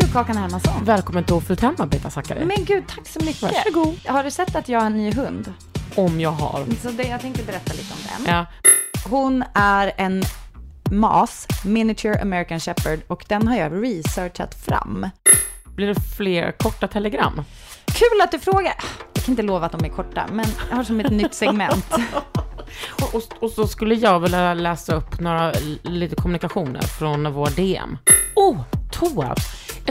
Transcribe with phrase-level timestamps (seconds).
[0.00, 0.84] Du, Kakan Hermansson.
[0.84, 2.44] Välkommen till Ofullt hemarbete, Zackari.
[2.44, 3.42] Men gud, tack så mycket.
[3.42, 3.98] Varsågod.
[4.06, 5.52] Har du sett att jag har en ny hund?
[5.96, 6.64] Om jag har.
[6.82, 8.34] Så det, jag tänkte berätta lite om den.
[8.34, 8.46] Ja.
[9.10, 10.22] Hon är en
[10.90, 15.08] MAS, Miniature American Shepherd, och den har jag researchat fram.
[15.64, 17.44] Blir det fler korta telegram?
[17.86, 18.74] Kul att du frågar.
[19.14, 21.86] Jag kan inte lova att de är korta, men jag har som ett nytt segment.
[23.02, 27.98] Och, och, och så skulle jag vilja läsa upp några lite kommunikationer från vår DM.
[28.34, 28.60] Oh,
[28.92, 29.34] toa!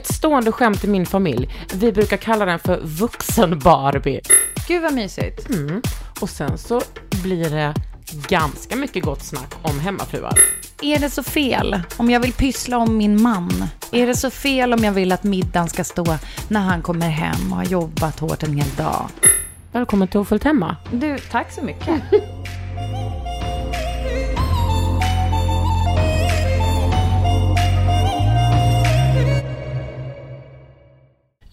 [0.04, 1.50] Ett stående skämt i min familj.
[1.74, 4.22] Vi brukar kalla den för vuxen-Barbie.
[4.68, 5.50] Gud vad mysigt.
[5.50, 5.82] Mm.
[6.20, 6.82] Och sen så
[7.24, 7.74] blir det
[8.28, 10.34] ganska mycket gott snack om hemmafruar.
[10.82, 13.66] Är det så fel om jag vill pyssla om min man?
[13.92, 17.52] Är det så fel om jag vill att middagen ska stå när han kommer hem
[17.52, 19.10] och har jobbat hårt en hel dag?
[19.72, 20.76] Välkommen till Ofullt hemma.
[20.92, 22.02] Du, tack så mycket.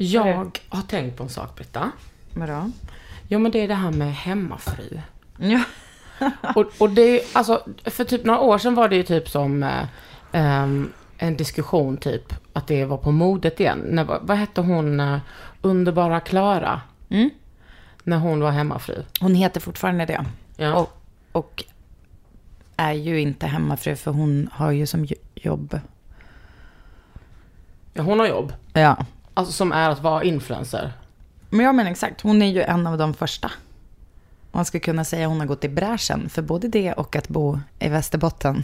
[0.03, 1.93] Jag har tänkt på en sak, Britta.
[2.34, 2.71] Vadå?
[3.28, 5.00] Ja, men det är det här med hemmafru.
[5.38, 5.62] Ja.
[6.55, 9.62] Och, och det är alltså, för typ några år sedan var det ju typ som
[9.62, 9.84] eh,
[10.33, 13.78] ehm, en diskussion typ, att det var på modet igen.
[13.78, 15.19] När, vad hette hon, eh,
[15.62, 16.81] underbara Klara?
[17.09, 17.31] Mm.
[18.05, 19.03] När hon var hemmafru.
[19.21, 20.25] Hon heter fortfarande det.
[20.56, 20.75] Ja.
[20.75, 21.03] Och,
[21.33, 21.65] och
[22.77, 25.81] är ju inte hemmafru för hon har ju som jo- jobb.
[27.93, 28.53] ja, hon har jobb.
[28.72, 28.97] Ja.
[29.35, 30.93] Alltså som är att vara influencer.
[31.51, 33.51] Men jag menar exakt, hon är ju en av de första.
[34.53, 37.61] Man skulle kunna säga hon har gått i bräschen för både det och att bo
[37.79, 38.63] i Västerbotten.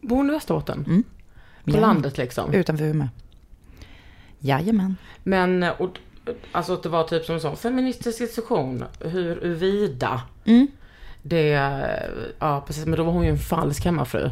[0.00, 0.84] Bor hon i Västerbotten?
[0.86, 1.04] Mm.
[1.64, 1.80] På Ja.
[1.80, 2.52] landet liksom.
[2.54, 3.08] Utanför Umeå.
[4.38, 4.96] Jajamän.
[5.22, 5.90] Men, eh, och,
[6.52, 10.66] alltså att det var typ som en sån feministisk diskussion, huruvida Mm.
[11.22, 14.30] det, eh, ja precis, men då var hon ju en falsk hemmafru.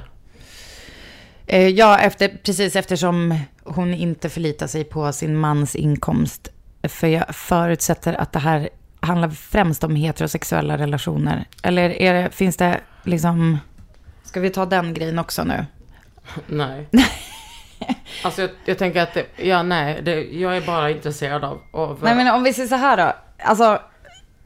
[1.47, 3.39] Eh, Ja, efter, precis eftersom
[3.75, 6.49] hon inte förlitar sig på sin mans inkomst.
[6.83, 8.69] För jag förutsätter att det här
[9.01, 11.45] handlar främst om heterosexuella relationer.
[11.63, 13.59] Eller är det, finns det liksom...
[14.25, 15.67] Ska vi ta den grejen också nu?
[16.47, 16.89] Nej.
[18.23, 21.99] alltså jag, jag tänker att, det, ja nej, det, jag är bara intresserad av, av
[22.03, 23.13] Nej men om vi säger så här då.
[23.45, 23.83] Alltså,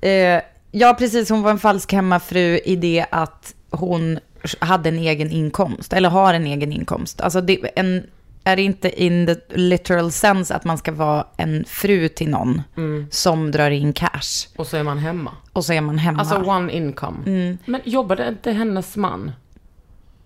[0.00, 4.18] eh, ja precis hon var en falsk hemmafru i det att hon
[4.58, 5.92] hade en egen inkomst.
[5.92, 7.20] Eller har en egen inkomst.
[7.20, 8.06] Alltså det, en,
[8.44, 12.62] är det inte in the literal sense att man ska vara en fru till någon
[13.10, 14.48] som drar in cash.
[14.56, 15.30] och så är man hemma.
[15.52, 16.18] Och så är man hemma.
[16.18, 17.18] Alltså one income.
[17.64, 19.32] Men jobbade inte hennes man?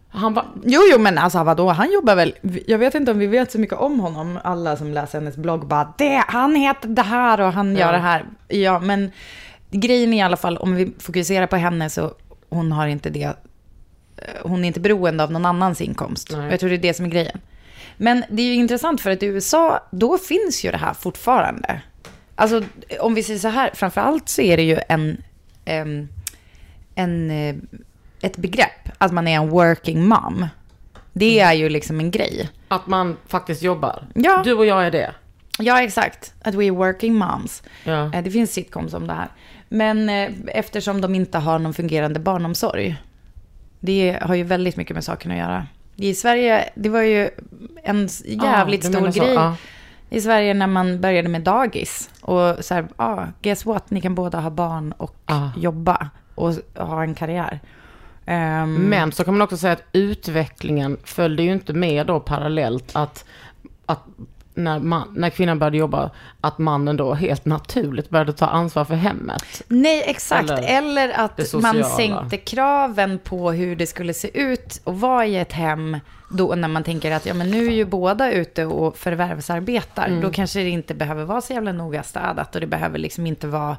[0.08, 2.34] Han var, Jo, jo, men alltså vadå, han jobbar väl,
[2.66, 5.66] jag vet inte om vi vet så mycket om honom, alla som läser hennes blogg
[5.66, 7.92] bara, det, han heter det här och han gör Ja.
[7.92, 8.24] det här.
[8.48, 9.10] Ja, men
[9.70, 12.12] grejen är i alla fall, om vi fokuserar på henne så,
[12.48, 13.32] hon har inte det,
[14.42, 16.28] hon är inte beroende av någon annans inkomst.
[16.32, 16.50] Nej.
[16.50, 17.40] Jag tror det är det som är grejen.
[17.96, 21.81] Men det är ju intressant för att i USA, då finns ju det här fortfarande.
[22.34, 22.62] Alltså,
[23.00, 25.22] om vi säger så här, framförallt så är det ju en,
[25.64, 26.08] em,
[26.94, 27.56] en, eh,
[28.22, 30.46] ett begrepp, att man är en working mom.
[31.12, 32.48] Det är ju liksom en grej.
[32.69, 34.06] att man faktiskt jobbar.
[34.14, 34.42] Ja.
[34.44, 35.14] Du och jag är det.
[35.58, 36.34] Ja, exakt.
[36.42, 37.62] Att we are working moms.
[37.84, 38.14] Ja.
[38.14, 39.28] Eh, Det finns sitcoms om det här.
[39.69, 42.96] Men eh, eftersom de inte har någon fungerande barnomsorg
[43.81, 45.66] Det har ju väldigt mycket med saken att göra.
[45.96, 47.31] I Sverige, det var ju
[47.82, 49.56] en jävligt du stor så, grej ja.
[50.10, 52.10] i Sverige när man började med dagis.
[52.20, 55.52] Och så här, ah, guess what, ni kan båda ha barn och Ja.
[55.56, 57.60] jobba och ha en karriär.
[58.26, 62.90] Ehm, Men så kan man också säga att utvecklingen följde ju inte med då parallellt
[62.96, 63.25] att,
[63.87, 64.02] att
[64.56, 66.10] när, man, när kvinnan började jobba,
[66.40, 69.62] att mannen då helt naturligt började ta ansvar för hemmet.
[69.68, 70.50] Nej, exakt.
[70.50, 75.26] Eller Eller, det att man sänkte kraven på hur det skulle se ut och vara
[75.26, 75.98] i ett hem.
[76.30, 80.06] Då när man tänker att ja, men nu är ju båda ute och förvärvsarbetar.
[80.06, 80.20] Mm.
[80.20, 83.46] Då kanske det inte behöver vara så jävla noga städat och det behöver liksom inte
[83.46, 83.76] vara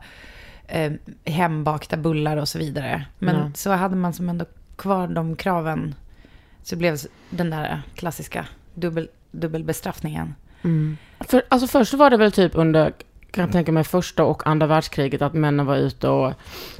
[0.67, 0.91] eh,
[1.25, 3.05] hembakta bullar och så vidare.
[3.19, 3.51] Men Nej.
[3.55, 4.45] så hade man som ändå
[4.75, 5.95] kvar de kraven.
[6.63, 6.97] Så blev
[7.29, 10.35] den där klassiska dubbel, dubbelbestraffningen.
[11.19, 12.93] För, alltså först var det väl typ under,
[13.31, 16.33] kan jag tänka mig, första och andra världskriget att männen var ute och,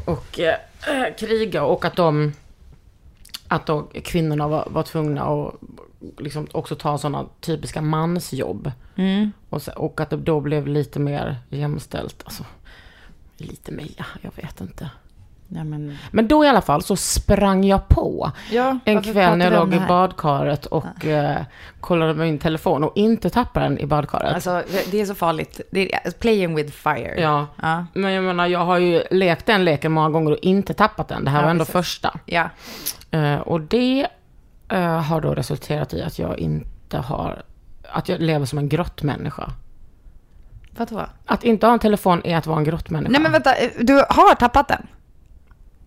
[0.06, 0.56] och eh,
[0.88, 2.34] eh, kriga och att de,
[3.48, 5.54] att då kvinnorna var, var tvungna att
[6.18, 8.72] liksom också ta sådana typiska mansjobb.
[9.50, 12.22] Och, så, och att det då blev lite mer jämställt.
[12.26, 12.44] Alltså,
[13.38, 14.90] lite mer, ja, jag vet inte.
[15.50, 19.52] Ja, men, Men då i alla fall så sprang jag på ja, en kväll när
[19.52, 21.38] jag låg i badkaret och eh,
[21.80, 24.34] kollade med min telefon och inte tappade den i badkaret.
[24.36, 25.62] Alltså, det är så farligt.
[25.72, 27.22] Det är playing with fire.
[27.22, 27.48] Ja.
[27.62, 27.86] Ja.
[27.94, 31.24] Men jag menar, jag har ju lekt den leken många gånger och inte tappat den.
[31.24, 31.74] Det här Ja, var ändå precis.
[31.74, 32.20] första.
[32.26, 32.50] Ja.
[33.12, 34.08] Eh, och det
[34.70, 37.42] eh, har då resulterat i att jag inte har,
[37.92, 39.52] att jag lever som en grottmänniska.
[40.78, 41.06] Vadå?
[41.26, 43.12] Att inte ha en telefon är att vara en grottmänniska.
[43.12, 44.88] Nej men vänta, du har tappat den?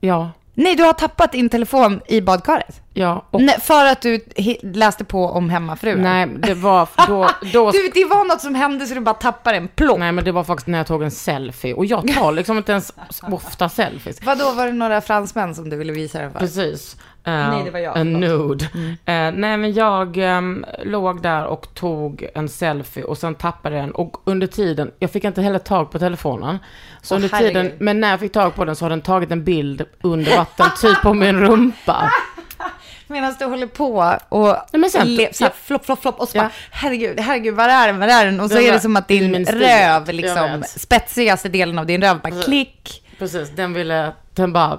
[0.00, 2.80] Ja, Nej, du har tappat din telefon i badkaret?
[2.94, 3.26] ja.
[3.30, 4.20] Och, Nej, för att du
[4.62, 5.96] läste på om hemmafruar?
[5.96, 9.56] nej, det var då, då Du, det var något som hände så du bara tappade
[9.56, 9.98] en plopp.
[9.98, 11.74] Nej men det var faktiskt när jag tog en selfie.
[11.74, 12.92] Och jag tar liksom inte ens
[13.22, 14.22] ofta selfies.
[14.22, 16.38] Vadå, var det några fransmän som du ville visa den för?
[16.38, 16.96] Precis.
[17.24, 17.96] Eh, Nej, det var jag.
[17.96, 18.68] En nude.
[18.74, 18.90] Mm.
[18.90, 23.90] Eh, nej, men jag ehm, låg där och tog en selfie och sen tappade den.
[23.90, 26.58] Och under tiden, jag fick inte heller tag på telefonen.
[27.02, 27.54] Så Åh, under herregud.
[27.54, 30.36] tiden, men när jag fick tag på den så har den tagit en bild under
[30.36, 32.12] vatten, typ på min rumpa.
[33.06, 35.56] Medan du håller på och men sen- le- så här, ja.
[35.64, 36.42] flopp, flopp, flopp och så Ja.
[36.42, 38.40] bara, herregud, herregud, var är den, var är den?
[38.40, 42.20] Och så Den är det som att din röv, liksom, spetsigaste delen av din röv,
[42.20, 43.02] bara klick.
[43.18, 44.78] Precis, den ville, den bara,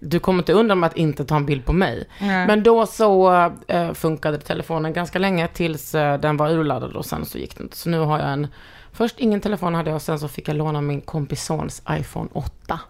[0.00, 2.08] du kommer inte undan med att inte ta en bild på mig.
[2.20, 2.46] Nej.
[2.46, 3.32] Men då så
[3.68, 7.62] eh, funkade telefonen ganska länge tills eh, den var urladdad och sen så gick det
[7.62, 7.76] inte.
[7.76, 8.46] Så nu har jag en,
[8.92, 12.28] först ingen telefon hade jag och sen så fick jag låna min kompis sons iPhone
[12.32, 12.80] 8.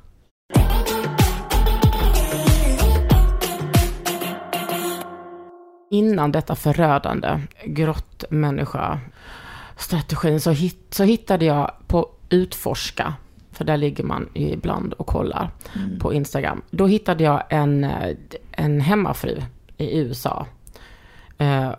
[5.91, 9.01] Innan detta förödande grottmänniska
[9.77, 13.15] strategin så, hit, så hittade jag på Utforska,
[13.61, 15.51] för där ligger man ibland och kollar
[16.01, 16.63] på Instagram.
[16.71, 17.87] Då hittade jag en,
[18.53, 19.43] en hemmafru
[19.77, 20.47] i USA.
[21.39, 21.71] Eh,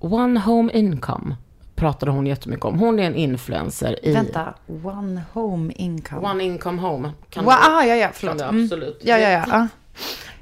[0.00, 1.36] one home income
[1.74, 2.78] pratade hon jättemycket om.
[2.78, 4.12] Hon är en influencer i...
[4.12, 6.28] Vänta, one home income.
[6.30, 7.10] One income home.
[7.30, 8.38] Kan Wow, du- ah, ja, ja, kan förlåt.
[8.38, 8.62] du Mm.
[8.64, 9.00] absolut.
[9.04, 9.44] Ja, ja, ja.
[9.48, 9.68] ja.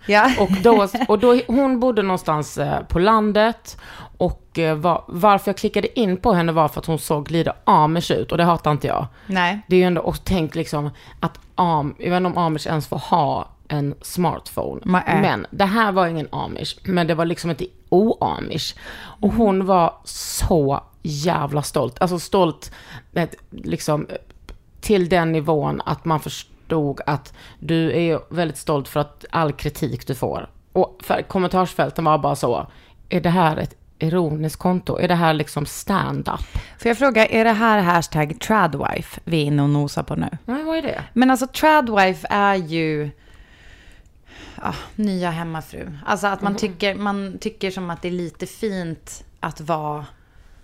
[0.06, 0.30] Ja.
[0.38, 3.80] Och då, och då, hon bodde någonstans eh, på landet.
[4.16, 7.52] Och eh, var, varför jag klickade in på henne var för att hon såg lite
[7.64, 8.32] amish ut.
[8.32, 9.06] Och det hatar inte jag.
[9.26, 9.60] Nej.
[9.68, 12.86] Det är ju ändå, och tänk liksom att am, jag vet inte om amish ens
[12.86, 14.80] får ha en smartphone.
[14.84, 15.02] Nej.
[15.06, 18.74] Men det här var ingen amish, men det var liksom inte o-amish.
[19.20, 22.00] Och hon var så jävla stolt.
[22.00, 22.72] Alltså stolt,
[23.12, 24.06] eh, liksom
[24.80, 26.20] till den nivån att man
[26.70, 30.48] förstod att du är väldigt stolt för att all kritik du får.
[30.72, 32.66] Och för kommentarsfälten var bara så,
[33.08, 34.98] är det här ett ironiskt konto?
[34.98, 36.40] Är det här liksom stand-up?
[36.78, 40.28] Får jag fråga, är det här hashtag tradwife vi är inne och nosar på nu?
[40.44, 41.04] Nej, vad är det?
[41.12, 43.10] Men alltså tradwife är ju
[44.62, 45.90] ja, nya hemmafru.
[46.06, 50.06] Alltså att man, tycker, man tycker som att det är lite fint att vara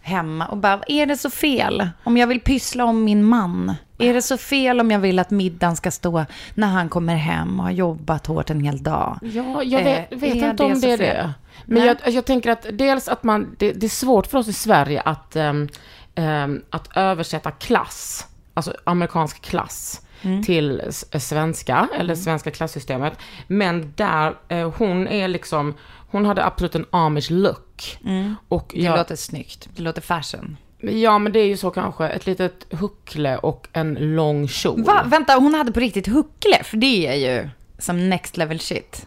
[0.03, 3.75] hemma och bara, är det så fel om jag vill pyssla om min man?
[3.99, 6.25] Är det så fel om jag vill att middagen ska stå
[6.55, 9.19] när han kommer hem och har jobbat hårt en hel dag?
[9.23, 11.07] Ja, jag vet, Eh, vet inte om det det är fel?
[11.17, 11.35] det.
[11.67, 14.53] Men jag, jag tänker att dels att man, det, det är svårt för oss i
[14.53, 15.69] Sverige att, ehm,
[16.15, 20.43] ehm, att översätta klass, alltså amerikansk klass, Mm.
[20.43, 20.83] till
[21.19, 23.19] svenska, eller svenska klassystemet.
[23.47, 25.75] Men där, eh, hon är liksom,
[26.11, 27.99] hon hade absolut en amish look.
[28.01, 28.35] Och Mm.
[28.49, 29.69] Det jag, låter snyggt.
[29.77, 30.57] Det låter fashion.
[30.81, 34.83] Ja, men det är ju så kanske, ett litet huckle och en lång kjol.
[34.85, 35.03] Va?
[35.07, 36.65] Vänta, hon hade på riktigt huckle?
[36.65, 39.07] För det är ju som next level shit.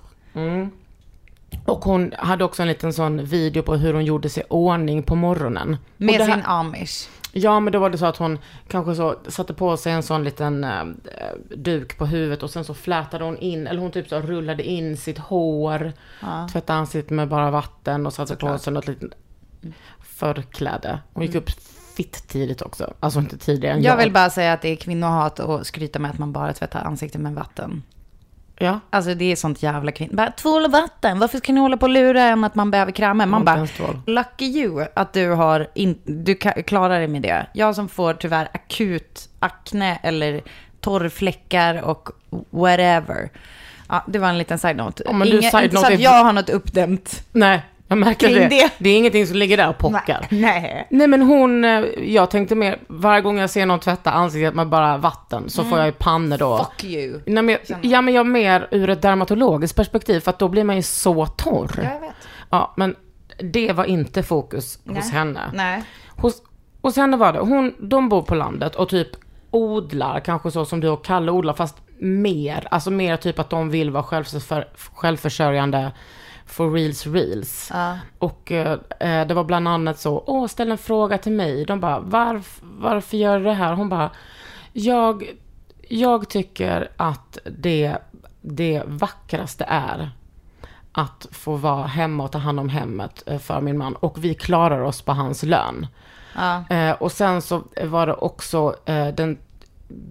[1.66, 5.16] Och hon hade också en liten sån video på hur hon gjorde sig ordning på
[5.16, 5.78] morgonen.
[5.98, 7.10] Med här- sin amish.
[7.32, 10.24] Ja, men då var det så att hon kanske så satte på sig en sån
[10.24, 10.84] liten eh,
[11.56, 14.98] duk på huvudet och sen så flätade hon in, eller hon typ så rullade in
[14.98, 15.94] sitt hår,
[16.52, 19.12] tvättade ansiktet med bara vatten och satte på sig något litet
[20.20, 21.00] förkläde.
[21.14, 21.50] Hon gick upp
[21.96, 25.40] fitt tidigt också, alltså inte tidigare än Jag vill bara säga att det är kvinnohat
[25.40, 27.84] och skryta med att man bara tvättar ansiktet med vatten.
[28.62, 30.10] Ja, Alltså det är sånt jävla kvinn.
[30.14, 32.92] Bara tvål och vatten, varför ska ni hålla på och lura en att man behöver
[32.92, 33.26] krämer?
[33.26, 33.68] Man bara,
[34.06, 37.46] lucky you att du har in, du klarar dig med det.
[37.54, 40.42] Jag som får tyvärr akut akne eller
[40.82, 42.10] torrfläckar och
[42.50, 43.30] whatever.
[43.90, 45.04] Ja, det var en liten side-note.
[45.06, 47.24] Ja, Inge- side inte så att jag har något uppdämt.
[47.32, 48.48] nej, jag märker Kring det.
[48.50, 48.72] det.
[48.78, 48.90] det.
[48.90, 50.28] är ingenting som ligger där och pockar.
[50.30, 50.88] Nej.
[50.90, 54.68] Nej men hon, eh, jag tänkte mer, varje gång jag ser någon tvätta ansiktet med
[54.68, 56.58] bara vatten så får jag ju pannor då.
[56.58, 57.20] Fuck you.
[57.26, 60.64] Nej, men, jag- ja men jag mer ur ett dermatologiskt perspektiv för att då blir
[60.64, 61.72] man ju så torr.
[61.76, 62.14] Jag vet.
[62.50, 62.96] Ja, men
[63.40, 65.12] det var inte fokus hos Nej.
[65.12, 65.42] henne.
[65.54, 65.84] Nej.
[66.16, 66.42] Hos,
[66.82, 69.08] hos henne var det, hon, de bor på landet och typ
[69.52, 72.68] odlar, kanske så som du och Kalle odlar, fast mer.
[72.72, 75.92] Alltså mer typ att de vill vara självför, självförsörjande
[76.50, 77.70] for reals reals.
[78.20, 81.66] Och eh, det var bland annat så, åh, ställ en fråga till mig.
[81.66, 83.74] De bara, varf, varför gör du det här?
[83.74, 84.12] Hon bara,
[84.74, 85.24] jag,
[85.88, 87.98] jag tycker att det,
[88.42, 90.12] det vackraste är
[90.92, 93.96] att få vara hemma och ta hand om hemmet eh, för min man.
[93.96, 95.88] Och vi klarar oss på hans lön.
[96.70, 99.38] Eh, och sen så var det också eh, den,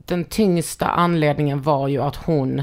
[0.06, 2.62] den tyngsta anledningen var ju att hon,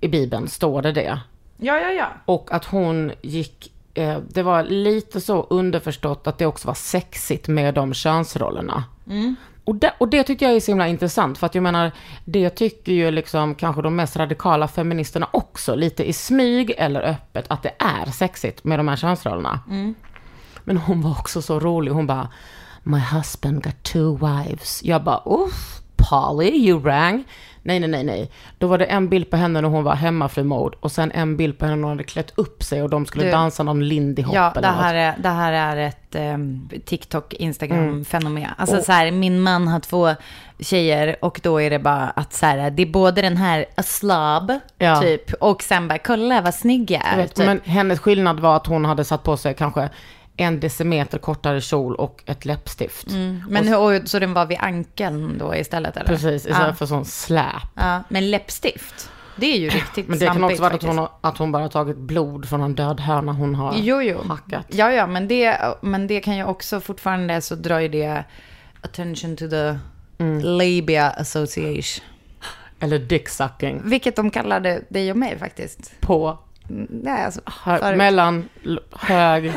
[0.00, 1.20] i Bibeln står det det.
[1.58, 2.06] Ja, ja, ja.
[2.24, 7.48] Och att hon gick, eh, det var lite så underförstått att det också var sexigt
[7.48, 8.84] med de könsrollerna.
[9.64, 11.92] Och, det, och det tycker jag är så himla intressant, för att jag menar,
[12.24, 17.44] det tycker ju liksom kanske de mest radikala feministerna också, lite i smyg eller öppet,
[17.48, 19.60] att det är sexigt med de här könsrollerna.
[20.64, 22.28] Men hon var också så rolig, hon bara,
[22.82, 24.82] My husband got two wives.
[24.84, 27.24] Jag bara, uff, Polly, you rang.
[27.66, 28.30] Nej, nej, nej, nej.
[28.58, 31.58] Då var det en bild på henne när hon var hemmafru-mode och sen en bild
[31.58, 34.22] på henne när hon hade klätt upp sig och de skulle Du- dansa någon lindy
[34.22, 34.80] hop Ja, eller det något.
[34.84, 38.50] här, är, det här är ett um, TikTok, Instagram-fenomen.
[38.58, 40.10] Alltså så här, min man har två
[40.60, 43.82] tjejer och då är det bara att så här, det är både den här a
[43.82, 45.00] slob, Ja.
[45.00, 47.16] typ, och sen bara, kolla vad snygg jag Jag är.
[47.16, 47.46] vet, typ.
[47.46, 49.88] Men hennes skillnad var att hon hade satt på sig kanske
[50.36, 53.06] en decimeter kortare kjol och ett läppstift.
[53.48, 56.06] Men hur, så den var vid ankeln då istället eller?
[56.06, 56.74] Precis, istället ja.
[56.74, 57.44] för sån släp.
[57.74, 58.02] ja.
[58.08, 61.38] Men läppstift, det är ju riktigt Men det kan också vara att hon, har- att
[61.38, 64.22] hon bara tagit blod från en död höna hon har Jo, jo.
[64.28, 64.66] hackat.
[64.68, 68.24] Ja, ja, men det, men det kan ju också fortfarande så drar ju det
[68.82, 69.78] attention to the
[70.18, 70.40] Mm.
[70.40, 72.04] labia association.
[72.80, 73.80] Eller dicksucking.
[73.84, 76.00] Vilket de kallade dig och mig faktiskt.
[76.00, 76.38] På,
[76.70, 77.96] Mm, Nej, alltså, hö, förut.
[77.98, 78.48] mellan,
[78.92, 79.52] hög.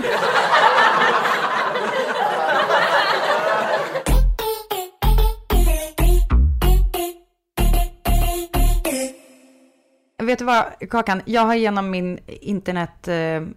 [10.30, 11.22] Vet du vad, Kakan?
[11.26, 13.52] Jag har genom min internetpersona,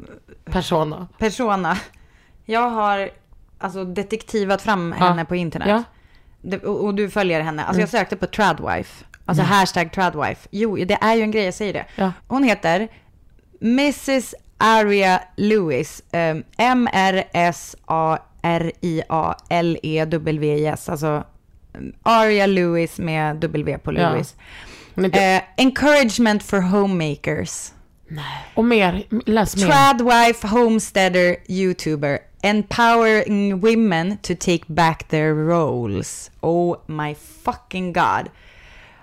[0.44, 1.08] persona.
[1.18, 1.78] persona,
[2.44, 3.10] jag har
[3.58, 5.04] alltså detektivat fram Ja.
[5.08, 5.68] henne på internet.
[5.68, 5.82] Ja.
[6.42, 7.64] Det, och, och du följer henne.
[7.64, 9.04] Alltså jag sökte på tradwife.
[9.26, 10.48] Alltså hashtag tradwife.
[10.50, 11.84] Jo, det är ju en grej, jag säger det.
[11.96, 12.12] Ja.
[12.28, 12.88] Hon heter
[13.60, 14.34] Mrs.
[14.58, 16.02] Aria Lewis.
[16.12, 16.44] Um,
[19.52, 20.88] M-R-S-A-R-I-A-L-E-W-I-S.
[20.88, 21.24] Alltså
[21.74, 24.10] um, Aria Lewis med W på Ja.
[24.10, 24.34] Lewis.
[24.36, 24.46] Men
[24.94, 27.72] det, Eh, encouragement for homemakers.
[28.54, 29.66] och mer, läs mer.
[29.66, 32.18] Tradwife homesteader YouTuber.
[32.42, 36.30] Empowering women to take back their roles.
[36.40, 38.28] Oh my fucking god.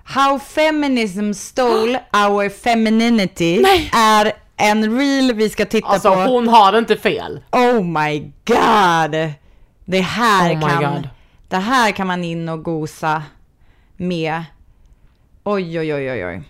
[0.03, 6.19] How feminism stole our femininity är en reel vi ska titta Alltså på.
[6.21, 7.39] hon har inte fel.
[7.51, 9.31] Oh my god.
[9.85, 10.93] Det här Oh my kan...
[10.93, 11.09] God.
[11.47, 13.23] Det här kan man in och gosa
[13.97, 14.43] med.
[15.51, 16.41] Oj, oj, oj, oj, oj.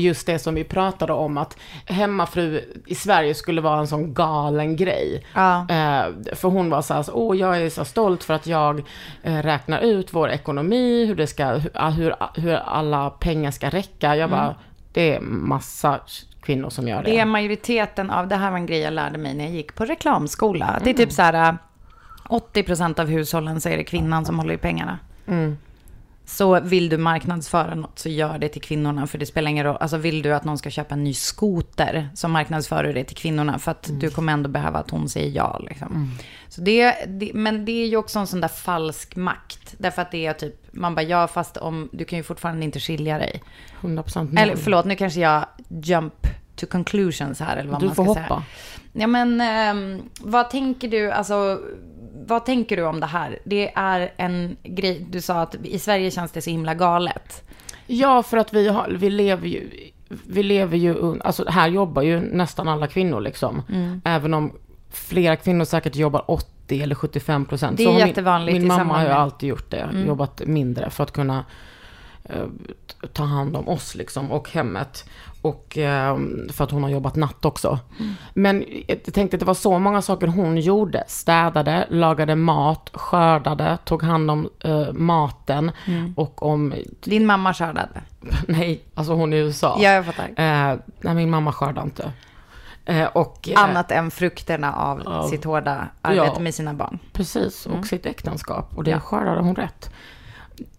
[0.00, 4.76] Just det som vi pratade om att hemmafru i Sverige skulle vara en sån galen
[4.76, 5.26] grej.
[5.34, 5.60] Ja.
[5.60, 8.82] Eh, för hon var så här, åh jag är så stolt för att jag
[9.22, 14.16] eh, räknar ut vår ekonomi, hur, det ska, hur, hur, hur alla pengar ska räcka.
[14.16, 14.54] Jag bara,
[14.92, 16.00] det är massa
[16.40, 17.10] kvinnor som gör det.
[17.10, 19.74] Det är majoriteten av, det här var en grej jag lärde mig när jag gick
[19.74, 20.80] på reklamskola.
[20.84, 21.58] Det är typ så här,
[22.28, 24.98] 80% av hushållen så är det kvinnan som håller i pengarna.
[26.28, 29.06] Så vill du marknadsföra något så gör det till kvinnorna.
[29.06, 29.76] För det spelar ingen roll.
[29.80, 33.16] Alltså vill du att någon ska köpa en ny skoter så marknadsför du det till
[33.16, 33.58] kvinnorna.
[33.58, 35.58] För att du kommer ändå behöva att hon säger ja.
[35.68, 36.10] Liksom.
[36.48, 39.74] Så det, det, men det är ju också en sån där falsk makt.
[39.78, 42.80] Därför att det är typ, man bara ja fast om, du kan ju fortfarande inte
[42.80, 43.42] skilja dig.
[43.80, 44.42] 100% nej.
[44.42, 47.56] Eller förlåt, nu kanske jag jump to conclusions här.
[47.56, 48.28] Eller vad Du man får ska hoppa.
[48.28, 48.42] Säga.
[48.92, 51.60] Ja, men ehm, vad tänker du, alltså,
[52.26, 53.38] vad tänker du om det här?
[53.44, 57.42] Det är en grej, du sa att i Sverige känns det så himla galet.
[57.86, 59.70] Ja, för att vi, har, vi lever ju,
[60.08, 63.62] vi lever ju, alltså här jobbar ju nästan alla kvinnor liksom.
[63.68, 64.00] Mm.
[64.04, 64.52] Även om
[64.90, 67.76] flera kvinnor säkert jobbar 80 eller 75 procent.
[67.76, 70.06] Det är jättevanligt Min, min mamma har ju alltid gjort det, Mm.
[70.06, 71.44] jobbat mindre för att kunna
[72.24, 72.46] eh,
[73.12, 75.08] ta hand om oss liksom och hemmet.
[75.48, 76.18] Och eh,
[76.52, 77.78] för att hon har jobbat natt också.
[78.00, 78.12] Mm.
[78.34, 81.04] Men jag tänkte att det var så många saker hon gjorde.
[81.06, 86.14] Städade, lagade mat, skördade, tog hand om eh, maten Mm.
[86.16, 86.74] och om
[87.04, 88.00] Din mamma skördade.
[88.48, 89.76] Nej, alltså hon är i USA.
[89.80, 90.24] Ja, jag fattar.
[90.36, 92.12] Eh, nej, min mamma skördar inte.
[92.84, 95.28] Eh, och, eh, Annat än frukterna av Ja.
[95.28, 96.40] sitt hårda arbete Ja.
[96.40, 96.98] med sina barn.
[97.12, 97.84] Precis, och Mm.
[97.84, 98.70] sitt äktenskap.
[98.76, 99.00] Och det Ja.
[99.00, 99.90] skördade hon rätt.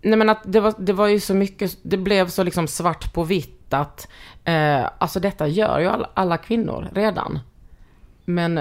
[0.01, 3.13] Nej men att det var, det var ju så mycket, det blev så liksom svart
[3.13, 4.07] på vitt att,
[4.43, 7.39] eh, alltså detta gör ju alla, alla kvinnor redan.
[8.25, 8.60] Men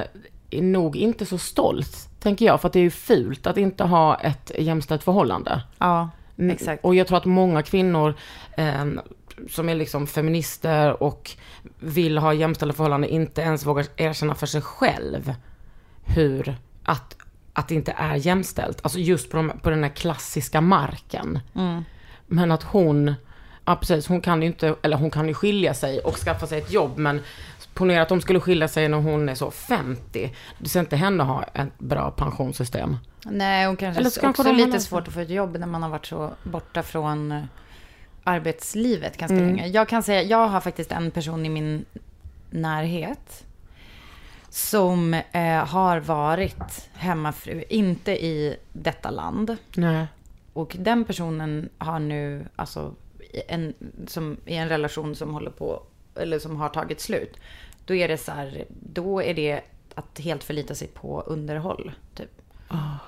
[0.51, 4.15] nog inte så stolt, tänker jag, för att det är ju fult att inte ha
[4.15, 5.63] ett jämställt förhållande.
[5.79, 6.85] Ja, exakt.
[6.85, 8.15] Och jag tror att många kvinnor
[8.57, 8.85] eh,
[9.49, 11.31] som är liksom feminister och
[11.79, 15.35] vill ha jämställda förhållanden inte ens vågar erkänna för sig själv
[16.05, 17.17] hur, att,
[17.57, 18.79] att det inte är jämställt.
[18.83, 21.41] Alltså just på, de, på den här klassiska marken.
[21.55, 21.85] Mm.
[22.27, 23.15] Men att hon,
[23.65, 26.59] ja precis, hon kan ju inte, eller hon kan ju skilja sig och skaffa sig
[26.59, 27.21] ett jobb, men
[27.75, 30.35] ponera att de skulle skilja sig när hon är så 50.
[30.59, 32.97] Du ser inte henne ha ett bra pensionssystem.
[33.25, 35.57] Nej, och kanske Eller så kanske också de har lite svårt att få ett jobb
[35.59, 37.43] när man har varit så borta från eh,
[38.25, 39.47] arbetslivet ganska Mm.
[39.47, 39.67] länge.
[39.67, 41.85] Jag kan säga, jag har faktiskt en person i min
[42.51, 43.46] närhet
[44.57, 49.57] som eh, har varit hemmafru, inte i detta land.
[49.75, 50.07] Nej.
[50.53, 52.95] Och den personen har nu, alltså,
[53.49, 53.75] en,
[54.07, 55.83] som, i en relation som håller på,
[56.15, 57.37] eller som har tagit slut.
[57.85, 59.61] Då är det så här, då är det
[59.95, 62.43] att helt förlita sig på underhåll, typ.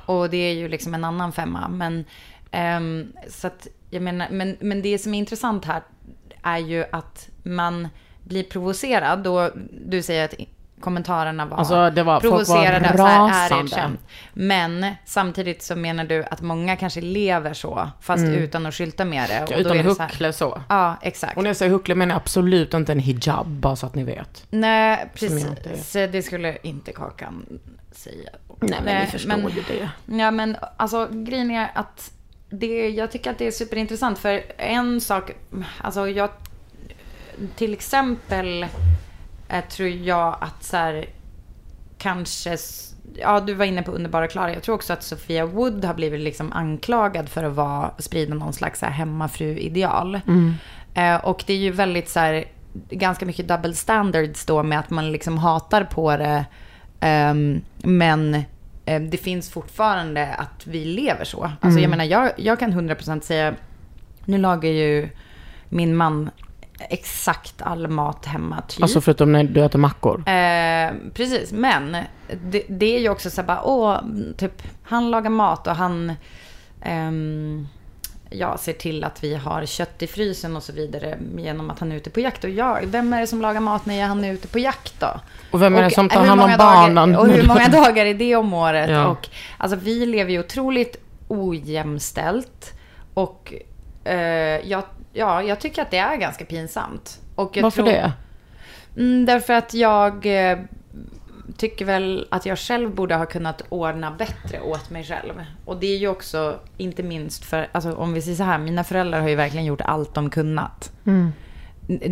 [0.07, 1.69] Och det är ju liksom en annan femma.
[1.69, 2.05] Men,
[2.51, 5.83] ehm, så att, jag menar, men, men det som är intressant här
[6.43, 7.89] är ju att man
[8.25, 9.27] blir provocerad.
[9.27, 9.51] Och
[9.87, 10.35] du säger att
[10.81, 12.89] kommentarerna var, Alltså, det var- folk var provocerade.
[12.97, 13.65] så här, är det rasande.
[13.65, 14.01] ett skämt?
[14.33, 18.35] Men samtidigt så menar du att många kanske lever så, fast Mm.
[18.35, 19.55] utan att skylta med det.
[19.55, 20.61] Och utan det så huckle så.
[20.69, 21.37] Ja, exakt.
[21.37, 24.05] Och när jag säger huckle menar jag absolut inte en hijab, bara så att ni
[24.05, 24.45] vet.
[24.51, 25.93] Nej, precis.
[25.93, 27.47] Det skulle inte Kakan
[27.93, 28.31] säga.
[28.61, 29.91] Nej, men vi förstår ju det.
[30.17, 32.11] Ja, men alltså grejen är att
[32.51, 34.19] det, jag tycker att det är superintressant.
[34.19, 35.31] För en sak,
[35.81, 36.31] alltså jag,
[37.57, 38.67] till exempel
[39.49, 41.07] eh, tror jag att så här,
[41.99, 42.57] kanske,
[43.15, 44.53] ja du var inne på underbara Klara.
[44.55, 48.53] Jag tror också att Sofia Wood har blivit liksom anklagad för att vara, sprida någon
[48.53, 50.21] slags hemmafru-ideal.
[50.27, 50.55] Mm.
[50.95, 52.45] Eh, och det är ju väldigt så här,
[52.91, 56.45] ganska mycket double standards då med att man liksom hatar på det.
[57.01, 58.35] ehm, men
[58.85, 61.43] eh, det finns fortfarande att vi lever så.
[61.45, 61.83] Alltså Mm.
[61.83, 63.55] jag menar, jag, jag kan 100% säga,
[64.25, 65.09] nu lagar ju
[65.69, 66.31] min man
[66.79, 68.83] exakt all mat hemma typ.
[68.83, 70.29] Alltså förutom när du äter mackor.
[70.29, 71.97] Eh, precis, men
[72.43, 73.99] det, det är ju också så här bara, åh,
[74.37, 76.13] typ, han lagar mat och han
[76.83, 77.67] ehm,
[78.31, 81.93] ja, ser till att vi har kött i frysen och så vidare genom att han
[81.93, 82.45] är ute på jakt.
[82.45, 85.21] Och jag, vem är det som lagar mat när han är ute på jakt då?
[85.51, 87.17] Och vem är det som tar hand om barnen?
[87.17, 88.91] Och hur många dagar är det om året?
[88.91, 89.07] Ja.
[89.07, 90.97] Och, alltså, vi lever ju otroligt
[91.29, 92.73] ojämställt.
[93.15, 93.55] Och
[94.05, 94.17] eh,
[94.69, 97.21] jag, ja, jag tycker att det är ganska pinsamt.
[97.35, 98.13] Och jag Varför tror, det?
[98.97, 100.59] Mm, därför att jag eh,
[101.57, 105.45] tycker väl att jag själv borde ha kunnat ordna bättre åt mig själv.
[105.65, 108.85] Och det är ju också, inte minst för, alltså om vi säger så här, mina
[108.85, 110.93] föräldrar har ju verkligen gjort allt de kunnat.
[111.07, 111.33] Mm.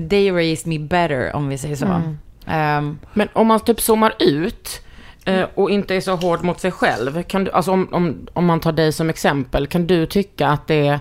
[0.09, 1.87] They raised me better, om vi säger så.
[1.87, 2.19] Mm.
[2.47, 4.83] Ehm, Men om man typ zoomar ut
[5.25, 7.23] eh, och inte är så hård mot sig själv.
[7.23, 10.67] Kan du, alltså om, om, om man tar dig som exempel, kan du tycka att
[10.67, 11.01] det är,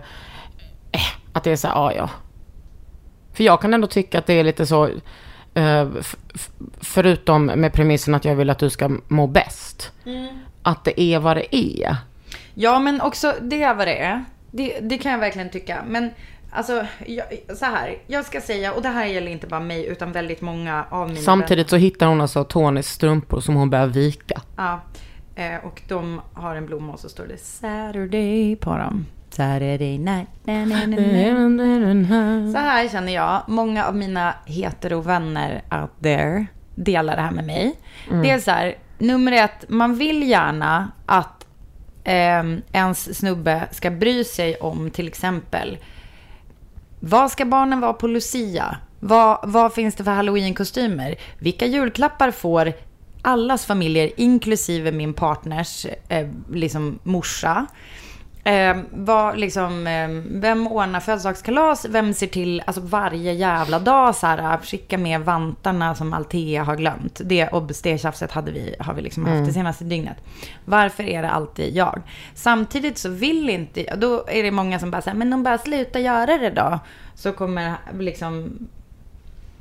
[1.36, 2.10] att det är så här, ja ja.
[3.34, 4.90] För jag kan ändå tycka att det är lite så,
[5.54, 5.90] eh,
[6.82, 9.92] förutom med premissen att jag vill att du ska må bäst.
[10.64, 11.98] Att det är vad det är.
[12.54, 14.26] Ja, men också det är vad det är.
[14.52, 15.84] Det, det kan jag verkligen tycka.
[15.88, 16.12] Men
[16.52, 17.26] alltså, jag,
[17.58, 17.98] så här.
[18.08, 21.22] Jag ska säga, och det här gäller inte bara mig, utan väldigt många av mina
[21.22, 24.42] Samtidigt så hittar hon alltså Tonys strumpor som hon börjar vika.
[24.58, 24.82] Ja,
[25.36, 29.06] eh, och de har en blomma och så står det Saturday på dem.
[29.36, 30.28] Saturday night.
[32.52, 33.42] Så här känner jag.
[33.48, 36.46] Många av mina heterovänner out there
[36.76, 37.76] delar det här med mig.
[38.10, 38.22] Mm.
[38.22, 41.46] Det är så här, nummer ett, man vill gärna att
[42.04, 45.78] eh, ens snubbe ska bry sig om till exempel
[47.00, 48.78] vad ska barnen vara på Lucia?
[49.00, 51.16] Vad, vad finns det för halloween-kostymer?
[51.40, 52.74] Vilka julklappar får
[53.22, 57.66] allas familjer, inklusive min partners eh, liksom morsa.
[58.46, 60.10] Eh, vad liksom, eh,
[60.42, 61.86] vem ordnar födelsedagskalas?
[61.90, 66.76] Vem ser till, alltså varje jävla dag så här, skicka med vantarna som Altea har
[66.76, 67.22] glömt.
[67.24, 70.18] Det, och det tjafset hade vi, har vi liksom haft det senaste dygnet.
[70.66, 72.02] Varför är det alltid jag?
[72.34, 76.00] Samtidigt så vill inte, då är det många som bara säger, men de bara sluta
[76.00, 76.80] göra det då.
[77.16, 78.68] Så kommer liksom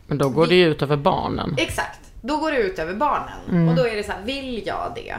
[0.07, 1.55] Men då går det ju ut över barnen.
[1.59, 2.01] Exakt.
[2.21, 3.69] Då går det ut över barnen.
[3.69, 5.17] Och då är det så här, vill jag det?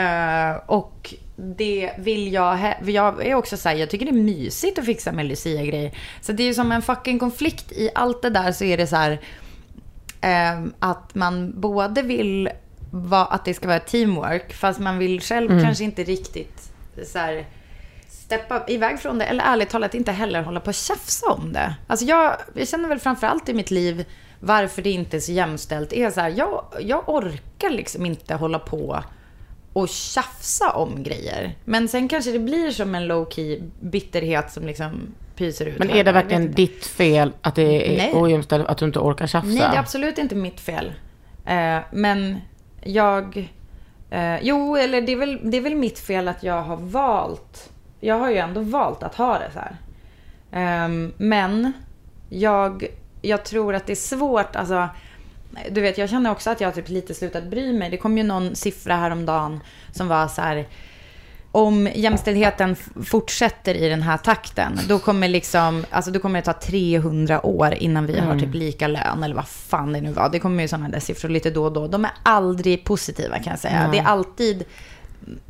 [0.00, 2.74] Eh, och det vill jag...
[2.86, 5.92] Jag är också så här, jag tycker det är mysigt att fixa med Lucia-grejer.
[6.20, 8.86] Så det är ju som en fucking konflikt i allt det där så är det
[8.86, 9.20] så här...
[10.20, 12.48] eh, att man både vill
[12.90, 16.72] va, att det ska vara teamwork, fast man vill själv kanske inte riktigt
[17.06, 17.46] så här
[18.08, 19.24] steppa iväg från det.
[19.24, 21.74] Eller ärligt talat inte heller hålla på och tjafsa om det.
[21.86, 24.04] Alltså jag, jag känner väl framförallt i mitt liv
[24.40, 25.92] varför det inte är så jämställt.
[25.92, 29.04] Är så här, jag, jag orkar liksom inte hålla på
[29.74, 31.56] och tjafsa om grejer.
[31.64, 35.78] Men sen kanske det blir som en low key bitterhet som liksom pyser ut.
[35.78, 39.48] Men är det verkligen ditt fel att det är ojämställt, att du inte orkar tjafsa?
[39.48, 40.92] Nej, det är absolut inte mitt fel.
[41.46, 42.40] Eh, men
[42.82, 43.48] jag...
[44.10, 47.70] Eh, jo, eller det är, väl, det är väl mitt fel att jag har valt...
[48.00, 49.76] Jag har ju ändå valt att ha det så här.
[50.52, 51.72] Ehm, men
[52.28, 52.86] jag,
[53.22, 54.88] jag tror att det är svårt, alltså...
[55.70, 57.90] Du vet, jag känner också att jag har typ lite slutat bry mig.
[57.90, 59.60] Det kom ju någon siffra häromdagen
[59.92, 60.66] som var så här...
[61.52, 66.52] Om jämställdheten fortsätter i den här takten, då kommer, liksom, alltså då kommer det ta
[66.52, 70.28] 300 år innan vi har typ lika lön, eller vad fan det nu var.
[70.28, 71.88] Det kommer ju sådana där siffror lite då och då.
[71.88, 73.88] De är aldrig positiva kan jag säga.
[73.92, 74.64] Det är alltid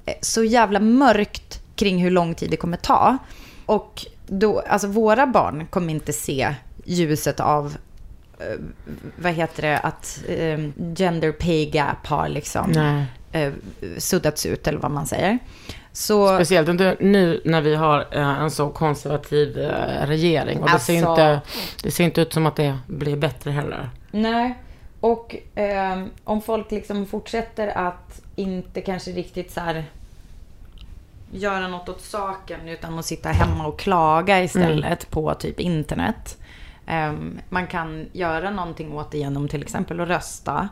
[0.06, 3.18] eh, så jävla mörkt kring hur lång tid det kommer ta.
[3.66, 7.76] Och då, alltså våra barn kommer inte se ljuset av
[9.16, 10.58] vad heter det, att eh,
[10.96, 13.04] gender pay gap har liksom Nej.
[13.32, 13.52] eh,
[13.98, 15.38] suddats ut eller vad man säger.
[15.92, 20.58] Så, Speciellt inte nu när vi har eh, en så konservativ eh, regering.
[20.62, 21.40] Och det, ser Alltså- inte,
[21.82, 23.90] det ser inte ut som att det blir bättre heller.
[24.10, 24.58] nej.
[25.00, 29.84] Och ehm, om folk liksom fortsätter att inte kanske riktigt så här
[31.32, 36.38] göra något åt saken utan att sitta hemma och klaga istället på typ internet.
[36.86, 40.68] Ehm, man kan göra någonting åt det genom till exempel att rösta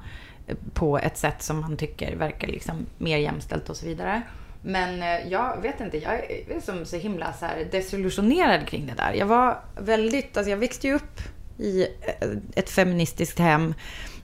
[0.47, 4.23] eh, på ett sätt som man tycker verkar liksom mer jämställt och så vidare.
[4.63, 8.95] Men eh, jag vet inte, jag är som så himla så här desillusionerad kring det
[8.95, 9.13] där.
[9.13, 11.21] Jag var väldigt, alltså jag växte ju upp
[11.59, 13.75] i eh, ett feministiskt hem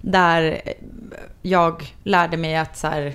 [0.01, 0.61] där
[1.43, 3.15] jag lärde mig att så här,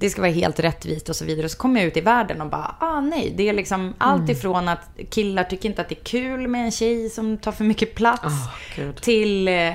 [0.00, 1.44] det ska vara helt rättvist och så vidare.
[1.44, 4.28] Och så kom jag ut i världen och bara, ah nej, det är liksom allt
[4.30, 7.64] ifrån att killar tycker inte att det är kul med en tjej som tar för
[7.64, 8.34] mycket plats.
[8.76, 8.96] Gud.
[8.96, 9.74] till eh,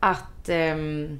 [0.00, 1.18] att, ehm,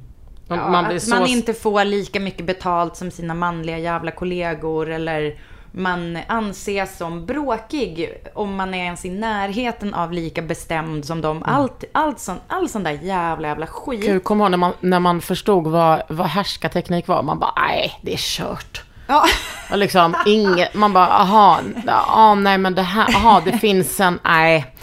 [0.48, 4.10] Man- ja, man att så- man inte får lika mycket betalt som sina manliga jävla
[4.10, 4.90] kollegor.
[4.90, 5.38] Eller
[5.76, 11.42] man anses som bråkig om man är ens i närheten av lika bestämd som dem.
[11.46, 14.00] Allt, allt sån, all sån där jävla jävla skit.
[14.00, 17.22] Gud, kom ihåg när man, när man förstod vad, vad härskarteknik var.
[17.22, 18.82] Man bara, nej, det är kört.
[19.06, 19.24] Ja.
[19.70, 24.18] Och liksom inget, man bara, aha, ja, nej men det här, aha, det finns en,
[24.24, 24.74] nej,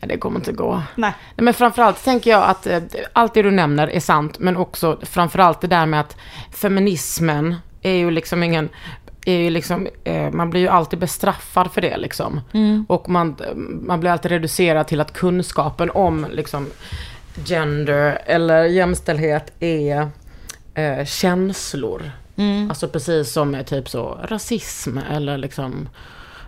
[0.00, 0.82] det kommer inte gå.
[0.94, 1.12] Nej.
[1.36, 4.98] Nej, men framförallt tänker jag att eh, allt det du nämner är sant, men också
[5.02, 6.16] framförallt det där med att
[6.52, 8.68] feminismen är ju liksom ingen,
[9.26, 12.40] är ju liksom, eh, man blir ju alltid bestraffad för det liksom.
[12.88, 13.36] Och man,
[13.82, 16.66] man blir alltid reducerad till att kunskapen om liksom
[17.44, 20.08] gender eller jämställdhet är
[20.74, 22.10] eh, känslor.
[22.68, 25.88] Alltså precis som med typ så rasism eller liksom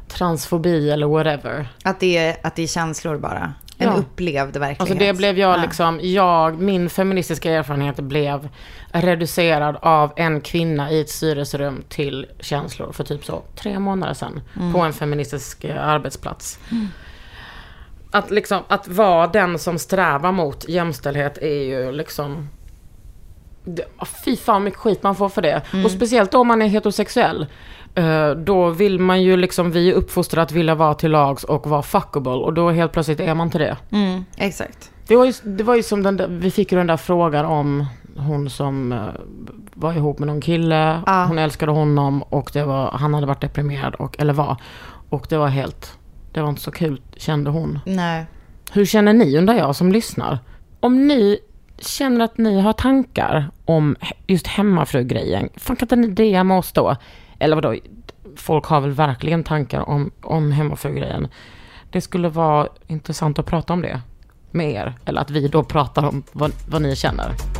[0.09, 1.68] transfobi eller whatever.
[1.85, 3.52] Att det, är, att det är känslor bara.
[3.80, 3.94] En Ja.
[3.96, 4.80] upplevd verklighet.
[4.80, 5.62] Alltså det blev jag Ja.
[5.62, 8.48] liksom, jag, min feministiska erfarenhet blev
[8.92, 14.40] reducerad av en kvinna i ett styrelserum till känslor för typ så tre månader sedan.
[14.72, 16.58] På en feministisk eh, arbetsplats.
[18.10, 22.48] Att liksom, att vara den som strävar mot jämställdhet är ju liksom
[23.64, 25.62] det, ah, fy fan mycket skit man får för det.
[25.84, 27.46] Och speciellt om man är heterosexuell.
[27.94, 31.66] Eh, då vill man ju liksom, vi är uppfostrade att vilja vara till lags och
[31.66, 32.31] vara fuckable.
[32.31, 33.76] Och då helt plötsligt är man inte det.
[33.92, 34.90] Mm, exakt.
[35.07, 37.46] Det var ju, det var ju som den där, vi fick ju den där frågan
[37.46, 38.98] om hon som eh,
[39.74, 41.00] var ihop med någon kille.
[41.07, 41.24] Ja.
[41.24, 44.57] Hon älskade honom och det var, han hade varit deprimerad och, eller var.
[45.09, 45.98] Och det var helt,
[46.33, 47.79] det var inte så kul kände hon.
[47.87, 48.26] Nej.
[48.72, 50.38] Hur känner ni undrar jag som lyssnar?
[50.81, 51.38] Om ni
[51.79, 56.96] känner att ni har tankar om just hemmafru-grejen, fan kan inte ni DMa oss då?
[57.40, 57.76] Eller vadå,
[58.37, 61.29] folk har väl verkligen tankar om, om hemmafrugrejen.
[61.90, 64.00] Det skulle vara intressant att prata om det
[64.50, 64.94] med er.
[65.05, 67.60] Eller att vi då pratar om vad, vad ni känner.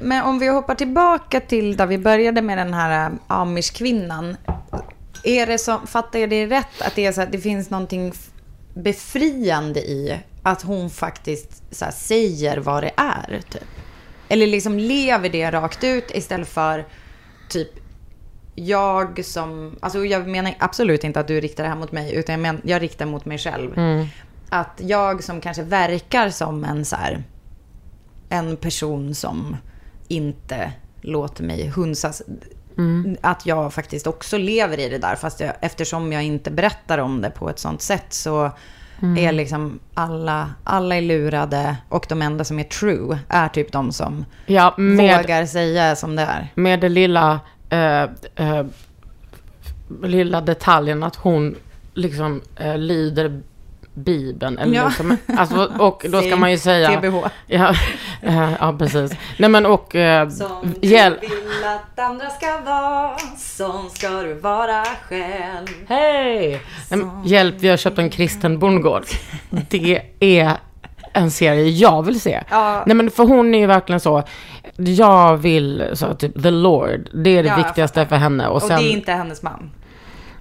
[0.00, 4.36] Men om vi hoppar tillbaka till där vi började med den här äh, amish-kvinnan.
[5.24, 8.12] Är det så, fattar jag det rätt att det, är så att det finns någonting
[8.74, 13.40] befriande i att hon faktiskt så här, säger vad det är?
[13.50, 13.64] Typ?
[14.28, 16.86] Eller liksom lever det rakt ut istället för
[17.48, 17.68] typ
[18.54, 22.32] jag som, alltså jag menar absolut inte att du riktar det här mot mig, utan
[22.32, 23.78] jag, men, jag riktar mot mig själv.
[24.50, 27.22] Att jag som kanske verkar som en så här,
[28.28, 29.56] en person som
[30.08, 32.22] inte låter mig hunsas.
[33.20, 35.16] Att jag faktiskt också lever i det där.
[35.16, 38.50] Fast jag, eftersom jag inte berättar om det på ett sånt sätt så
[39.18, 43.92] är liksom alla, alla är lurade och de enda som är true är typ de
[43.92, 46.48] som Ja, med, vågar säga som det är.
[46.54, 47.40] med det lilla,
[47.70, 48.02] eh,
[48.36, 48.66] eh,
[50.02, 51.56] lilla detaljen att hon
[51.94, 53.42] liksom eh, lyder
[53.98, 54.58] Bibeln.
[54.58, 54.86] Eller Ja.
[54.86, 57.00] liksom, alltså, och då ska man ju säga...
[57.00, 57.16] TBH.
[57.46, 57.74] Ja,
[58.60, 59.12] ja, precis.
[59.38, 59.94] Nej men och...
[59.94, 60.28] Eh,
[60.82, 61.22] hjälp.
[61.22, 61.30] vill
[61.66, 65.66] att andra ska vara, sån ska du vara själv.
[65.88, 66.60] Hej!
[67.24, 69.04] Hjälp, vi har köpt en kristen bondgård.
[69.50, 70.52] Det är
[71.12, 72.42] en serie jag vill se.
[72.50, 72.82] Ja.
[72.86, 74.22] Nej men för hon är ju verkligen så.
[74.76, 77.08] Jag vill, så typ the Lord.
[77.14, 78.48] Det är det Ja, viktigaste för henne.
[78.48, 79.70] Och, Och sen, det är inte hennes man.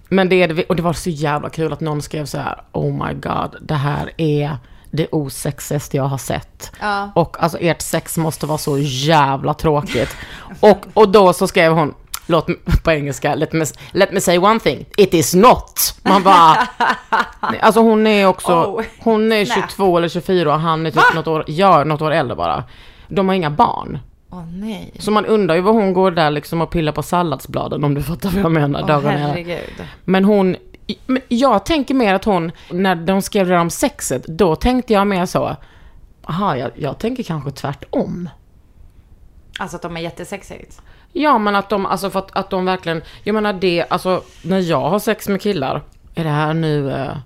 [0.10, 2.62] Men det är det, och det var så jävla kul att någon skrev så här.
[2.72, 4.58] Oh my god, det här är
[4.92, 6.72] det osexigaste jag har sett.
[6.82, 7.12] Ja.
[7.16, 10.16] Och alltså ert sex måste vara så jävla tråkigt.
[10.60, 11.94] och, och då så skrev hon,
[12.26, 15.96] låt mig, på engelska, let me, let me say one thing, it is not.
[16.04, 16.68] Man bara,
[17.62, 19.70] alltså hon är också, Oh, hon är snap.
[19.70, 22.64] 22 eller 24 och han är typ något år, ja, något år äldre bara.
[23.08, 24.00] De har inga barn.
[24.30, 24.94] Åh nej.
[25.00, 28.04] Så man undrar ju vad hon går där liksom och pillar på salladsbladen om du
[28.04, 28.82] fattar vad jag menar.
[28.84, 29.86] Åh är- herregud.
[30.06, 30.56] men hon,
[31.28, 35.08] jag tänker mer att hon, när de skrev det där om sexet, då tänkte jag
[35.08, 35.56] mer så,
[36.24, 38.30] aha, jag, jag tänker kanske tvärtom.
[39.60, 40.82] Alltså att de är jättesexigt.
[41.14, 44.60] Ja, men att de, alltså för att, att de verkligen, jag menar det, alltså när
[44.60, 45.82] jag har sex med killar,
[46.16, 47.18] är det här nu eh,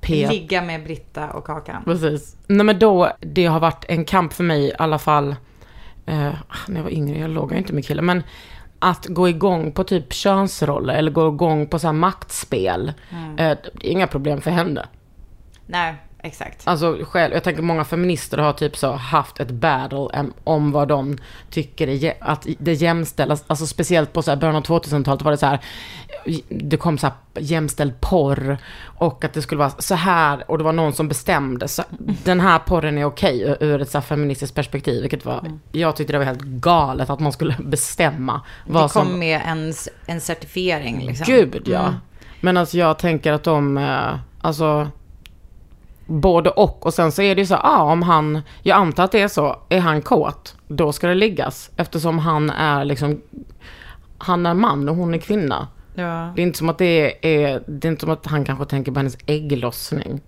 [0.00, 0.28] P...
[0.30, 1.84] Ligga med Britta och Kakan.
[1.84, 2.36] Precis.
[2.46, 5.36] Nej men då, det har varit en kamp för mig i alla fall,
[6.06, 6.32] eh,
[6.68, 8.22] när jag var yngre, jag låg inte med killar, men
[8.78, 13.88] att gå igång på typ könsroller eller gå igång på så här maktspel, eh, det
[13.88, 14.86] är inga problem för henne.
[15.66, 15.94] Nej,
[16.26, 16.62] exakt.
[16.64, 20.08] Alltså själv, jag tänker många feminister har typ så haft ett battle
[20.44, 21.18] om vad de
[21.50, 25.36] tycker är, att det jämställas, alltså speciellt på så här början av 2000-talet var det
[25.38, 25.60] så här,
[26.48, 30.64] det kom så här jämställd porr och att det skulle vara så här och det
[30.64, 31.82] var någon som bestämde, så
[32.24, 35.96] den här porren är okej ur- ur ett så här feministiskt perspektiv, vilket var, jag
[35.96, 39.74] tyckte det var helt galet att man skulle bestämma Det vad kom som med en,
[40.06, 41.24] en certifiering liksom.
[41.26, 41.80] Gud ja.
[41.80, 41.94] Mm.
[42.40, 44.88] Men alltså jag tänker att de, eh, alltså
[46.06, 46.86] både och.
[46.86, 49.28] Och sen så är det ju så, ah, om han, jag antar att det är
[49.28, 51.70] så, är han kåt, då ska det liggas.
[51.76, 53.20] Eftersom han är liksom,
[54.18, 55.68] han är man och hon är kvinna.
[55.94, 56.32] Ja.
[56.36, 58.92] Det är inte som att det är, det är inte som att han kanske tänker
[58.92, 60.20] på hennes ägglossning.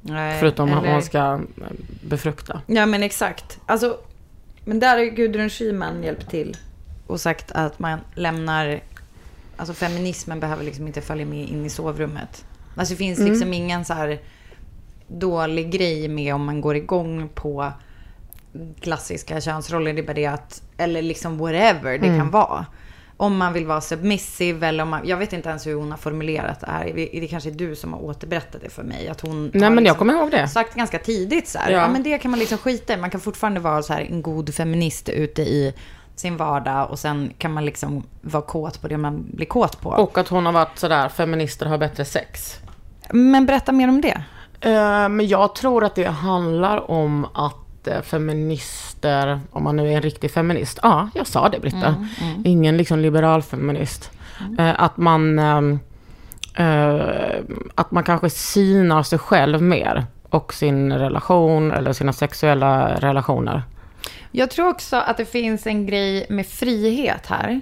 [0.00, 1.70] Nej, Förutom om eller- han ska eh,
[2.02, 2.60] befrukta.
[2.66, 3.60] Ja men exakt.
[3.66, 3.96] Alltså,
[4.64, 6.56] men där har Gudrun Schyman hjälpt till
[7.06, 8.80] och sagt att man lämnar,
[9.56, 12.44] alltså feminismen behöver liksom inte följa med in i sovrummet.
[12.76, 14.18] Alltså det finns liksom ingen så här
[15.06, 17.72] dålig grej med om man går igång på
[18.80, 19.92] klassiska könsroller.
[19.92, 22.66] Det är bara det att, eller liksom whatever det kan vara.
[23.16, 25.98] om man vill vara submissive eller om man, jag vet inte ens hur hon har
[25.98, 26.92] formulerat det här.
[26.94, 29.08] Det kanske är du som har återberättat det för mig.
[29.08, 30.48] Att hon Nej, men jag liksom kommer ihåg det.
[30.48, 31.70] Sagt ganska tidigt så här.
[31.70, 31.78] Ja.
[31.78, 31.88] Ja.
[31.88, 32.96] men det kan man liksom skita i.
[32.96, 35.74] Man kan fortfarande vara så här en god feminist ute i
[36.16, 39.90] sin vardag och sen kan man liksom vara kåt på det man blir kåt på.
[39.90, 42.58] Och att hon har varit sådär, feminister har bättre sex.
[43.10, 44.24] Men berätta mer om det.
[44.64, 49.96] Eh, Men jag tror att det handlar om att eh, feminister, om man nu är
[49.96, 52.06] en riktig feminist, ja, jag sa det Britta,
[52.44, 54.10] ingen liksom liberal feminist,
[54.58, 55.78] Eh, att man ehm,
[56.56, 63.62] eh, att man kanske synar sig själv mer och sin relation eller sina sexuella relationer.
[64.30, 67.60] Jag tror också att det finns en grej med frihet här.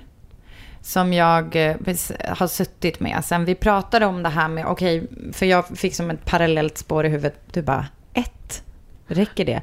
[0.83, 1.77] Som jag eh,
[2.29, 6.11] har suttit med sen vi pratade om det här med, okej, för jag fick som
[6.11, 7.41] ett parallellt spår i huvudet.
[7.53, 8.63] Du bara, ett?
[9.07, 9.63] Räcker det?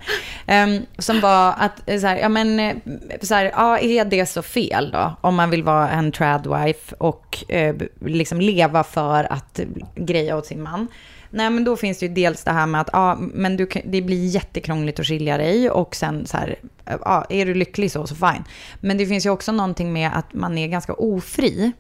[0.64, 2.76] Um, som var att, eh, så här, ja men, eh,
[3.22, 5.16] så här, ja, är det så fel då?
[5.22, 9.60] Om man vill vara en tradwife och eh, liksom leva för att
[9.96, 10.88] greja åt sin man.
[11.30, 14.02] Nej, men då finns det ju dels det här med att ja, men du, det
[14.02, 18.16] blir jättekrångligt att skilja dig och sen så här, ja, är du lycklig så, så
[18.16, 18.44] fine.
[18.80, 21.72] Men det finns ju också någonting med att man är ganska ofri.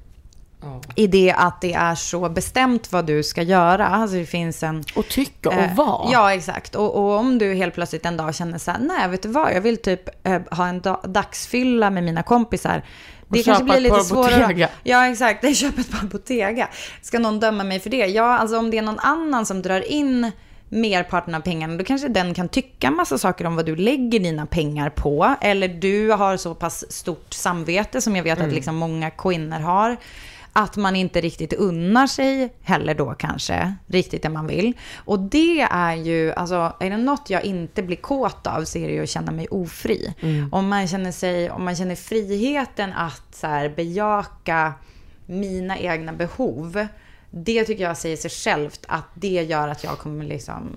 [0.95, 3.87] I det att det är så bestämt vad du ska göra.
[3.87, 4.83] Alltså det finns en...
[4.95, 6.11] Och tycka och Eh, vara.
[6.11, 6.75] Ja, exakt.
[6.75, 9.53] Och, och om du helt plötsligt en dag känner så här, nej, vet du vad,
[9.53, 12.83] jag vill typ eh, ha en da- dagsfylla med mina kompisar.
[13.29, 14.39] Det kanske blir lite svårare.
[14.39, 14.69] Bottega.
[14.83, 15.41] Ja, exakt.
[15.41, 16.67] Det köper ett par Bottega.
[17.01, 18.05] Ska någon döma mig för det?
[18.05, 20.31] Ja, alltså om det är någon annan som drar in
[20.69, 24.45] merparten av pengarna, då kanske den kan tycka massa saker om vad du lägger dina
[24.45, 25.35] pengar på.
[25.41, 29.97] Eller du har så pass stort samvete som jag vet att liksom många kvinnor har.
[30.59, 34.73] Att man inte riktigt unnar sig heller då kanske, riktigt det man vill.
[34.95, 38.87] Och det är ju, alltså är det något jag inte blir kåt av så är
[38.87, 40.13] det ju att känna mig ofri.
[40.51, 44.73] Om man känner sig, om man känner friheten att så här, bejaka
[45.25, 46.87] mina egna behov.
[47.29, 50.69] Det tycker jag säger sig självt att det gör att jag kommer liksom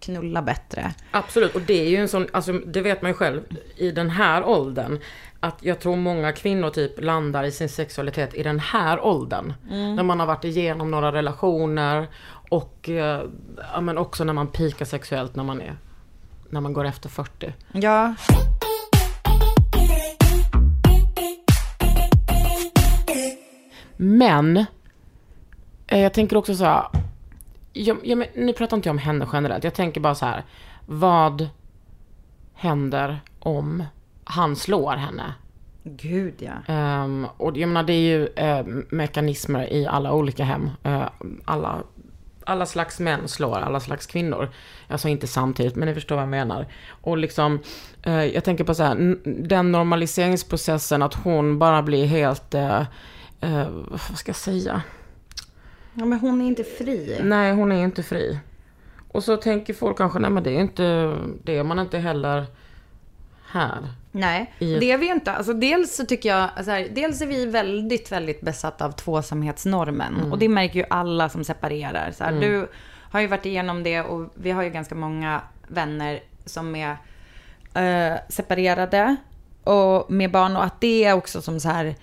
[0.00, 0.94] knulla bättre.
[1.10, 3.40] Absolut, och det är ju en sån, alltså det vet man ju själv
[3.76, 4.98] i den här åldern.
[5.40, 9.52] Att jag tror många kvinnor typ landar i sin sexualitet i den här åldern.
[9.68, 12.08] När man har varit igenom några relationer
[12.50, 13.22] och eh,
[13.72, 15.76] ja, men också när man pikar sexuellt när man är,
[16.50, 17.52] när man går efter 40.
[17.72, 18.14] Ja,
[24.02, 24.56] Men,
[25.86, 26.84] eh, jag tänker också så här,
[27.72, 30.44] jag, jag, nu pratar inte jag om henne generellt, jag tänker bara så här,
[30.86, 31.48] vad
[32.54, 33.84] händer om
[34.30, 35.34] han slår henne?
[35.82, 36.74] gud ja.
[36.74, 40.70] Ehm, och jag menar, det är ju eh, mekanismer i alla olika hem.
[40.82, 41.08] Eh,
[41.44, 41.82] alla,
[42.44, 44.50] alla slags män slår alla slags kvinnor.
[44.88, 46.66] Alltså inte samtidigt, men ni förstår vad jag menar.
[47.02, 47.58] Och liksom,
[48.02, 52.54] eh, jag tänker på så här, den normaliseringsprocessen, att hon bara blir helt,
[53.90, 54.82] vad ska jag säga?
[55.94, 57.20] Ja, men hon är inte fri.
[57.22, 58.38] Nej, hon är inte fri.
[59.12, 62.46] Och så tänker folk kanske, nej men det är inte, det är man inte heller
[63.46, 63.88] här.
[64.12, 65.32] Nej, I- det är vi inte.
[65.32, 70.32] Alltså, dels så tycker jag, så här, dels är vi väldigt, väldigt besatta av tvåsamhetsnormen.
[70.32, 72.10] Och det märker ju alla som separerar.
[72.12, 72.68] Så här, Du
[73.10, 76.96] har ju varit igenom det och vi har ju ganska många vänner som är
[77.74, 79.16] eh, separerade
[79.64, 80.56] och med barn.
[80.56, 81.94] Och att det är också som så här,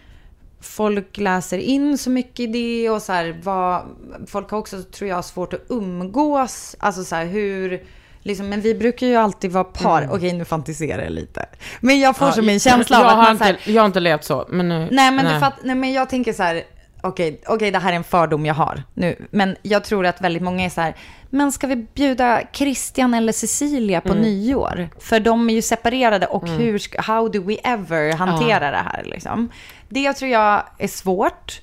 [0.60, 3.82] folk läser in så mycket i det och så här, vad,
[4.28, 6.76] folk har också, tror jag, svårt att umgås.
[6.80, 7.84] Alltså så här, hur,
[8.28, 10.08] liksom, men vi brukar ju alltid vara par.
[10.12, 11.46] Okej, nu fantiserar jag lite.
[11.80, 13.82] Men jag får som en känsla av jag att har man så här, inte, Jag
[13.82, 14.88] har inte levt så, men nu...
[14.92, 16.64] Nej, men, Du fatt, nej, men jag tänker så här,
[17.02, 19.28] okej, okej, det här är en fördom jag har nu.
[19.32, 20.96] Men jag tror att väldigt många är så här,
[21.30, 24.90] men ska vi bjuda Christian eller Cecilia på nyår?
[25.00, 29.04] För de är ju separerade och hur, ska- how do we ever hantera det här
[29.06, 29.50] liksom?
[29.90, 31.62] Det tror jag är svårt.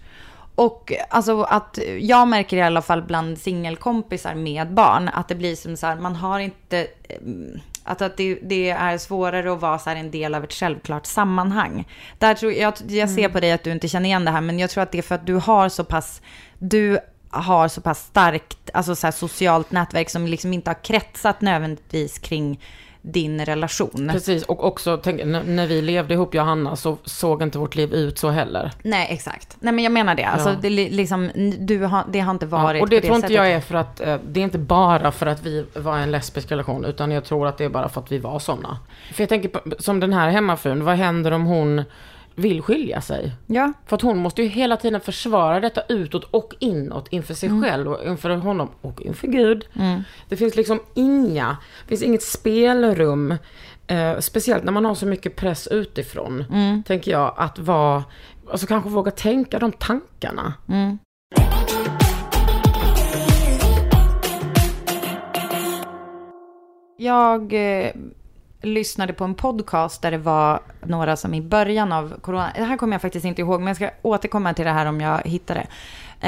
[0.55, 5.57] Och alltså att jag märker i alla fall bland singelkompisar med barn att det blir
[5.57, 6.87] som så här, man har inte,
[7.21, 11.07] mm, att, att det, det är svårare att vara så en del av ett självklart
[11.07, 11.89] sammanhang.
[12.19, 14.59] Där tror jag, jag ser på dig att du inte känner igen det här, men
[14.59, 16.23] jag tror att det är för att du har så pass,
[16.59, 16.99] du
[17.31, 22.61] har så pass starkt alltså så socialt nätverk som liksom inte har kretsat nödvändigtvis kring
[23.07, 24.09] din relation.
[24.13, 27.75] Precis, och också tänk, när vi levde ihop, jag och Hanna, så såg inte vårt
[27.77, 28.71] liv ut så heller.
[28.83, 29.57] Nej, exakt.
[29.61, 30.25] Nej, men jag menar det.
[30.25, 30.55] Alltså, Ja.
[30.63, 33.33] det, li- liksom, det, har, det har inte varit Ja, och det, på tror inte
[33.33, 36.53] jag är för att, eh, det är inte bara för att vi var en lesbisk
[36.53, 38.79] relation, utan jag tror att det är bara för att vi var sådana.
[39.13, 41.83] För jag tänker på, som den här hemmafrun, vad händer om hon
[42.35, 43.33] vill skilja sig?
[43.47, 43.73] Ja.
[43.87, 47.63] För att hon måste ju hela tiden försvara detta utåt och inåt inför sig Mm.
[47.63, 49.67] själv och inför honom och inför Gud.
[50.29, 53.35] Det finns liksom inga, det finns inget spelrum
[53.87, 56.83] Eh, speciellt när man har så mycket press utifrån, Mm.
[56.83, 58.05] tänker jag, att vara,
[58.51, 60.55] alltså kanske våga tänka de tankarna.
[60.69, 60.99] Mm.
[66.97, 67.91] Jag eh,
[68.65, 72.77] lyssnade på en podcast där det var några som i början av corona, det här
[72.77, 75.55] kommer jag faktiskt inte ihåg, men jag ska återkomma till det här om jag hittar
[75.55, 75.67] det.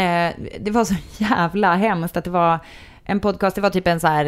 [0.00, 2.58] Eh, det var så jävla hemskt att det var
[3.04, 4.26] en podcast, det var typ en så här,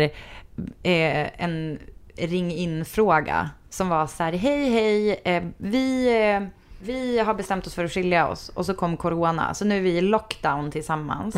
[0.82, 1.78] eh, en
[2.16, 6.48] ring in-fråga som var så här, hej hej, eh, vi, eh,
[6.82, 9.80] vi har bestämt oss för att skilja oss och så kom corona, så nu är
[9.80, 11.36] vi i lockdown tillsammans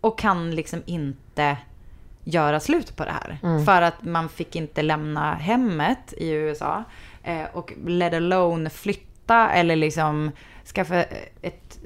[0.00, 1.56] och kan liksom inte
[2.26, 3.64] göra slut på det här.
[3.64, 6.84] För att man fick inte lämna hemmet i USA
[7.22, 10.30] eh, och let alone flytta eller liksom
[10.74, 11.04] skaffa
[11.42, 11.78] ett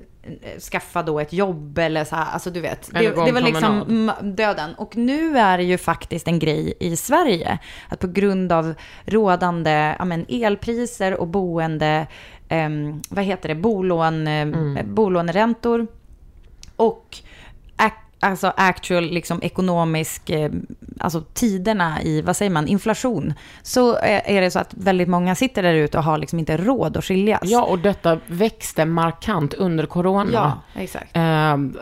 [0.72, 2.91] skaffa då ett jobb eller så här, alltså du vet.
[2.93, 4.74] Det, det var liksom döden.
[4.74, 8.74] Och nu är det ju faktiskt en grej i Sverige att på grund av
[9.05, 12.07] rådande ja, men, elpriser och boende,
[12.49, 15.86] ehm, vad heter det, bolån, eh, bolåneräntor
[16.76, 17.16] och
[18.21, 20.51] alltså actual liksom ekonomisk, eh,
[21.01, 23.35] alltså tiderna i, vad säger man, inflation.
[23.62, 26.57] Så eh, är det så att väldigt många sitter där ute och har liksom inte
[26.57, 27.41] råd att skiljas.
[27.45, 30.31] Ja, och detta växte markant under corona.
[30.33, 31.11] ja exakt.
[31.12, 31.77] Ehm,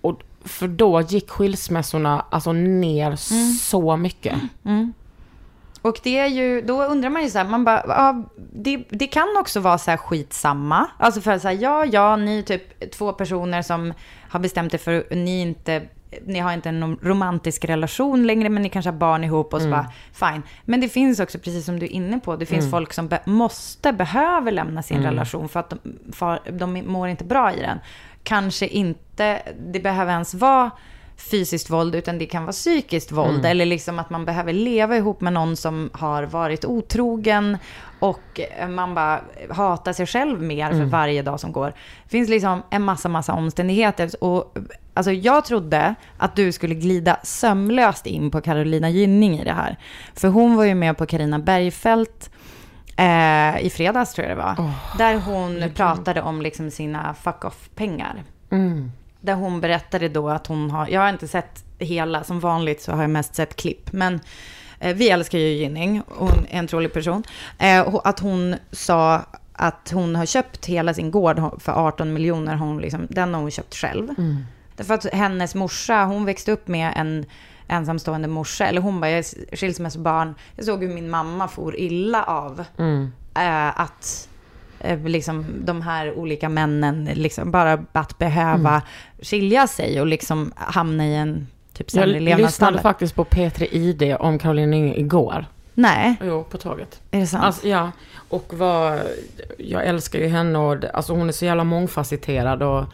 [0.00, 3.52] och för då gick skilsmässorna alltså ner Mm.
[3.52, 4.34] så mycket.
[5.82, 8.22] Och det är ju, då undrar man ju så här, man bara, ja,
[8.52, 10.86] det, det kan också vara så här skitsamma.
[10.98, 13.94] Alltså för att säga, ja, ja, ni är typ två personer som
[14.28, 15.82] har bestämt er för, ni inte,
[16.26, 19.70] ni har inte en romantisk relation längre, men ni kanske har barn ihop och så
[19.70, 20.42] bara, fine.
[20.64, 23.20] Men det finns också, precis som du är inne på, det finns folk som be,
[23.24, 25.78] måste, behöver lämna sin relation för att de,
[26.12, 27.78] för, de mår inte bra i den.
[28.22, 30.70] Kanske inte, det behöver ens vara
[31.20, 33.46] fysiskt våld, utan det kan vara psykiskt våld.
[33.46, 37.58] Eller liksom att man behöver leva ihop med någon som har varit otrogen
[37.98, 41.72] och man bara hatar sig själv mer för varje dag som går.
[42.04, 44.24] Det finns liksom en massa, massa omständigheter.
[44.24, 44.56] Och,
[44.94, 49.76] alltså jag trodde att du skulle glida sömlöst in på Carolina Gynning i det här.
[50.14, 52.30] För hon var ju med på Carina Bergfeldt
[52.96, 54.54] eh, i fredags tror jag det var.
[54.98, 58.22] där hon pratade om liksom sina fuck off-pengar.
[59.20, 62.92] Där hon berättade då att hon har, jag har inte sett hela, som vanligt så
[62.92, 63.92] har jag mest sett klipp.
[63.92, 64.20] Men
[64.80, 67.22] eh, vi älskar ju Gynning, hon är en trolig person.
[67.58, 72.78] Eh, att hon sa att hon har köpt hela sin gård för 18 miljoner, hon
[72.78, 74.08] liksom, den har hon köpt själv.
[74.76, 77.26] Därför att hennes morsa, hon växte upp med en
[77.68, 82.24] ensamstående morsa, eller hon bara, jag är skilsmässobarn, jag såg hur min mamma for illa
[82.24, 82.64] av
[83.34, 84.28] eh, att
[85.04, 88.82] liksom, de här olika männen liksom, bara att behöva
[89.22, 92.82] skilja sig och liksom hamna i en typ Jag sämre lyssnade levnadsstandard.
[92.82, 95.46] faktiskt på P3 ID om Caroline Gynning igår.
[95.74, 97.00] Nej, Jo, på tåget.
[97.10, 97.44] är det sant?
[97.44, 97.90] Alltså, ja,
[98.28, 99.00] och vad,
[99.58, 102.84] jag älskar ju henne och alltså hon är så jävla mångfacetterad och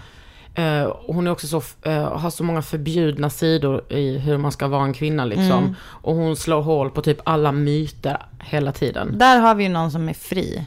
[0.59, 4.53] eh, och hon är också så, eh, har så många förbjudna sidor i hur man
[4.53, 5.59] ska vara en kvinna liksom.
[5.59, 5.74] Mm.
[5.82, 9.18] Och hon slår hål på typ alla myter hela tiden.
[9.18, 10.66] Där har vi ju någon som är fri.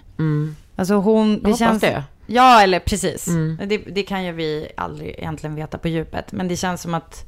[0.79, 1.81] Alltså hon, det Jag känns...
[1.81, 2.03] det.
[2.25, 3.27] Ja, eller precis.
[3.27, 3.59] Mm.
[3.69, 6.31] Det, det kan ju vi aldrig egentligen veta på djupet.
[6.31, 7.25] Men det känns som att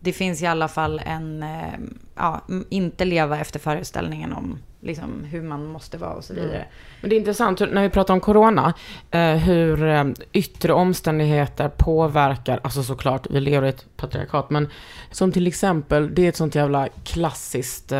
[0.00, 1.78] det finns i alla fall en, eh,
[2.14, 6.64] ja, inte leva efter föreställningen om liksom, hur man måste vara och så vidare.
[7.00, 8.74] Men det är intressant när vi pratar om corona,
[9.10, 14.68] eh, hur eh, yttre omständigheter påverkar, alltså såklart, vi lever i ett patriarkat, men
[15.10, 17.92] som till exempel, det är ett sånt jävla klassiskt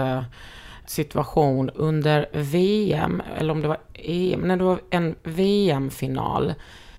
[0.91, 6.55] situation under VM, eller om det var EM, när det var en VM-final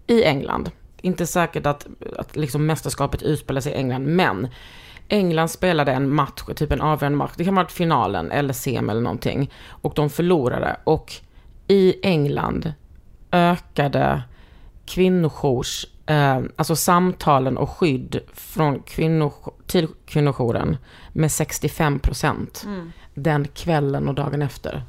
[0.08, 0.72] i England.
[1.02, 1.88] Inte säkert att,
[2.18, 4.48] att liksom mästerskapet utspelar sig i England, men
[5.08, 9.02] England spelade en match, typ en avgörande match, det kan vara finalen eller sem eller
[9.02, 10.78] någonting, och de förlorade.
[10.84, 11.14] Och
[11.68, 12.74] i England
[13.32, 14.22] ökade
[14.86, 19.34] kvinnojours, eh, alltså samtalen och skydd från kvinnor,
[19.68, 20.78] till kvinnojouren
[21.14, 22.92] med 65 procent mm
[23.24, 24.84] den kvällen och dagen efter.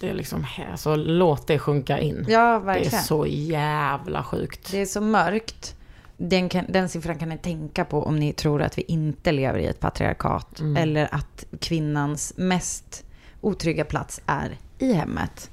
[0.00, 2.26] Det är liksom, alltså låt det sjunka in.
[2.28, 2.94] Ja, det verkligen.
[2.94, 4.70] är så jävla sjukt.
[4.70, 5.74] Det är så mörkt.
[6.16, 9.58] Den, kan, den siffran kan ni tänka på om ni tror att vi inte lever
[9.58, 10.60] i ett patriarkat.
[10.76, 13.04] Eller att kvinnans mest
[13.40, 15.50] otrygga plats är i hemmet.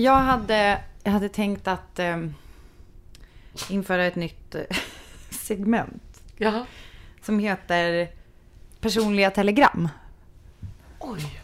[0.00, 2.16] Jag hade, jag hade tänkt att eh,
[3.68, 4.62] införa ett nytt eh,
[5.30, 6.64] segment Ja.
[7.22, 8.08] som heter
[8.80, 9.88] personliga telegram.
[10.98, 11.40] Oj.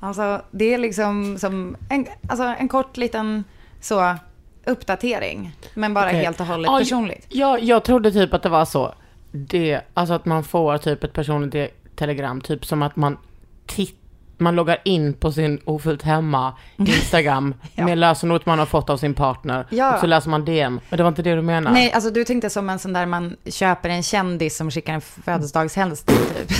[0.00, 3.44] Alltså det är liksom som en, alltså, en kort liten
[3.80, 4.16] så
[4.64, 5.56] uppdatering.
[5.74, 6.24] Men bara Okej.
[6.24, 7.26] helt och hållet Ja, personligt.
[7.28, 8.94] Ja, jag trodde typ att det var så.
[9.32, 13.18] Det, alltså att man får typ ett personligt te- telegram, typ som att man
[13.66, 13.98] titt,
[14.42, 17.84] man loggar in på sin ofullt hemma Instagram Ja.
[17.84, 19.66] med lösenordet man har fått av sin partner.
[19.70, 19.94] Ja.
[19.94, 20.80] Och så läser man DM.
[20.88, 21.70] Men det var inte det du menar?
[21.72, 25.00] Nej, alltså du tänkte som en sån där man köper en kändis som skickar en
[25.00, 26.56] födelsedagshälsning typ.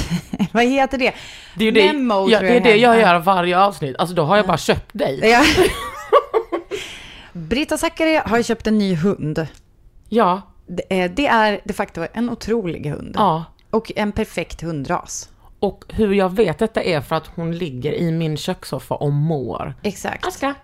[0.52, 1.12] Vad heter det?
[1.56, 3.96] det är det, Memo, ja, det, är det jag gör varje avsnitt.
[3.98, 5.20] Alltså då har jag bara köpt dig.
[5.22, 5.42] Ja.
[7.32, 9.46] Britta Zackari har köpt en ny hund.
[10.08, 13.14] Ja, Det är, det är de facto en otrolig hund.
[13.18, 13.44] ja.
[13.70, 15.28] Och en perfekt hundras.
[15.62, 19.74] Och hur jag vet detta är för att hon ligger i min kökssoffa och mår.
[19.82, 20.26] Exakt.
[20.26, 20.54] Aska.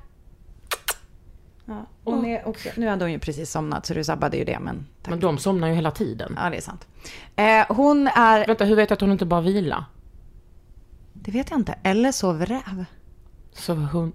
[1.65, 1.87] Ja.
[2.05, 4.87] Hon är också, nu hade hon ju precis somnat så du sabbade ju det, men
[5.03, 5.11] tack.
[5.11, 6.39] Men de somnar ju hela tiden.
[6.43, 6.87] Ja, det är sant.
[7.37, 9.85] Eh, hon är, Vänta, hur vet jag att hon inte bara vilar?
[11.13, 12.85] det vet jag inte, eller sover räv.
[13.53, 14.13] Så hon...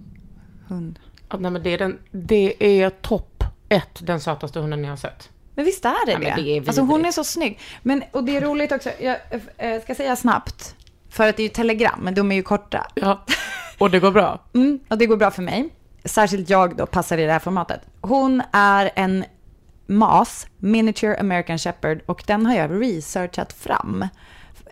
[0.68, 1.00] Hund.
[1.30, 4.98] Ja, nej, men det är, den, det är topp ett, den sötaste hunden jag har
[4.98, 5.30] sett.
[5.56, 6.42] Men visst är det Ja, det?
[6.42, 7.60] det är alltså hon är så snygg.
[7.82, 9.18] Men, och det är roligt också, jag
[9.58, 10.76] eh, ska säga snabbt,
[11.10, 12.88] för att det är ju telegram, men de är ju korta.
[12.96, 13.26] Ja,
[13.78, 14.40] och det går bra.
[14.54, 15.70] Mm, och det går bra för mig.
[16.06, 17.82] Särskilt jag då passar i det här formatet.
[18.02, 19.26] Hon är en
[19.88, 24.08] MAS, Miniature American Shepherd, och den har jag researchat fram.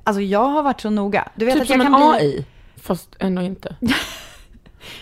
[0.03, 1.29] Alltså jag har varit så noga.
[1.35, 2.27] Du vet Typ att jag som en kan bli...
[2.27, 2.45] AI,
[2.81, 3.75] fast ändå inte.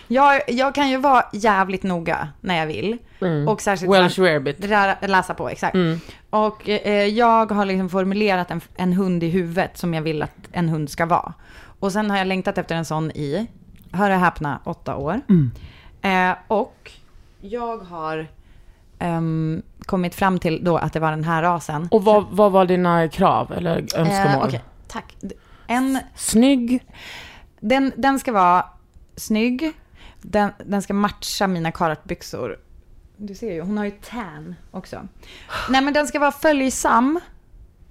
[0.08, 2.98] Jag, jag kan ju vara jävligt noga när jag vill.
[3.48, 5.10] Och särskilt Welsh så här- rarebit.
[5.10, 5.76] Läsa på, exakt.
[6.30, 10.34] Och eh, jag har liksom formulerat en, en hund i huvudet som jag vill att
[10.52, 11.32] en hund ska vara.
[11.80, 13.46] Och sen har jag längtat efter en sån i,
[13.92, 15.20] hör och häpna, åtta år.
[16.02, 16.92] Eh, och
[17.40, 18.26] jag har
[18.98, 21.88] ehm, kommit fram till då att det var den här rasen.
[21.90, 24.42] Och vad, vad var dina krav eller önskemål?
[24.42, 25.14] Eh, Okej, tack.
[25.66, 26.84] En, Snygg,
[27.60, 28.64] den, den ska vara
[29.16, 29.72] snygg.
[30.22, 32.58] Den, den ska matcha mina karatbyxor.
[33.16, 35.08] Du ser ju, hon har ju tan också.
[35.68, 37.20] Nej men den ska vara följsam.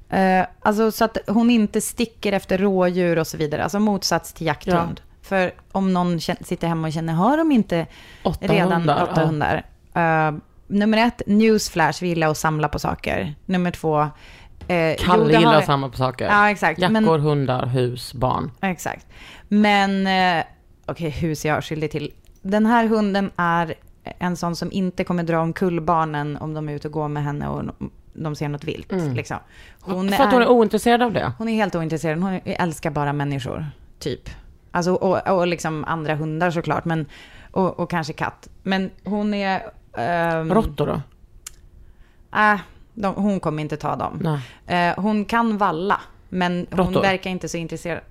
[0.09, 3.63] Eh, alltså så att hon inte sticker efter rådjur och så vidare.
[3.63, 5.01] Alltså motsats till jakthund.
[5.21, 7.87] För om någon sitter hemma och känner, har de inte
[8.23, 9.25] Åtta redan hundar, åtta ja.
[9.27, 9.65] hundar?
[9.93, 10.33] Eh,
[10.67, 13.35] nummer ett, newsflash, vi gillar att samla på saker.
[13.45, 14.01] Nummer två,
[14.67, 16.25] eh, Kalle gillar har- samma på saker.
[16.25, 16.79] Ja, exakt.
[16.79, 18.51] Jackor, Men- hundar, hus, barn.
[18.61, 19.07] Exakt.
[19.47, 20.43] Men, eh,
[20.91, 22.11] okej, hus är jag skyldig till.
[22.41, 23.73] Den här hunden är
[24.03, 27.23] en sån som inte kommer dra omkull barnen om de är ute och går med
[27.23, 27.63] henne och
[28.13, 28.91] de ser något vilt.
[28.91, 29.37] Liksom.
[29.81, 30.13] Hon, Mm.
[30.17, 31.31] för att hon är ointresserad av det.
[31.37, 32.19] hon är helt ointresserad.
[32.21, 33.65] Hon älskar bara människor,
[33.99, 34.29] typ.
[34.71, 37.05] Alltså, och, och liksom andra hundar såklart, men,
[37.51, 38.49] och, och kanske katt.
[38.63, 39.61] Men hon är...
[39.97, 41.01] ehm, Råttor då?
[42.39, 42.59] Äh,
[42.93, 44.39] de, hon kommer inte ta dem.
[44.67, 48.01] Eh, hon kan valla, men hon verkar inte så intresserad.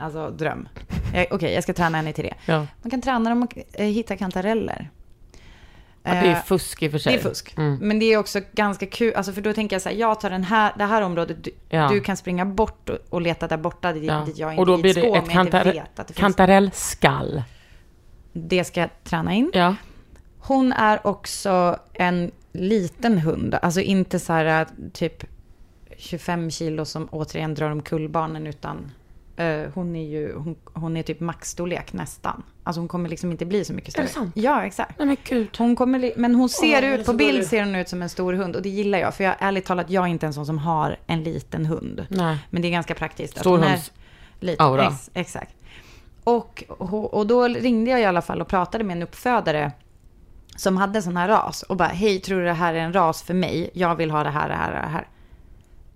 [0.00, 0.68] Alltså dröm.
[1.30, 2.34] Okej, jag ska träna henne till det.
[2.46, 2.66] Ja.
[2.82, 4.90] Man kan träna dem att eh, hitta kantareller.
[6.02, 7.12] Ja, det är Eh, fusk i och för sig.
[7.12, 7.54] det är fusk.
[7.58, 7.78] Mm.
[7.80, 10.30] Men det är också ganska kul, alltså för då tänker jag så här, jag tar
[10.30, 11.88] den här, det här området, du, Ja.
[11.88, 14.22] du kan springa bort och, och leta där borta dit, Ja.
[14.26, 16.14] dit jag inte Och då blir det ett men jag inte kantar- vet att det
[16.14, 16.20] finns.
[16.20, 17.42] kantarellskall.
[18.32, 19.50] Det ska jag träna in.
[19.54, 19.76] Ja.
[20.38, 25.24] Hon är också en liten hund, alltså inte så här typ
[25.96, 28.90] 25 kilo som återigen drar omkull barnen utan
[29.74, 32.42] hon är ju, hon, hon är typ maxstorlek nästan.
[32.64, 34.06] Alltså hon kommer liksom inte bli så mycket större.
[34.06, 34.32] det sant?
[34.34, 34.98] Ja, exakt.
[34.98, 35.48] Nej men gud.
[35.58, 38.32] Hon kommer, men hon ser är ut, på bild ser hon ut som en stor
[38.32, 39.14] hund och det gillar jag.
[39.14, 42.06] För jag ärligt talat, jag är inte en sån som har en liten hund.
[42.08, 42.38] Nej.
[42.50, 43.38] Men det är ganska praktiskt.
[43.38, 43.92] att hon är Storhunds
[44.40, 44.66] liten.
[44.66, 44.86] aura.
[44.86, 45.54] Ex, exakt.
[46.24, 49.72] Och, och, och då ringde jag i alla fall och pratade med en uppfödare
[50.56, 53.22] som hade sån här ras och bara, hej, tror du det här är en ras
[53.22, 53.70] för mig?
[53.72, 55.06] Jag vill ha det här, det här, det här.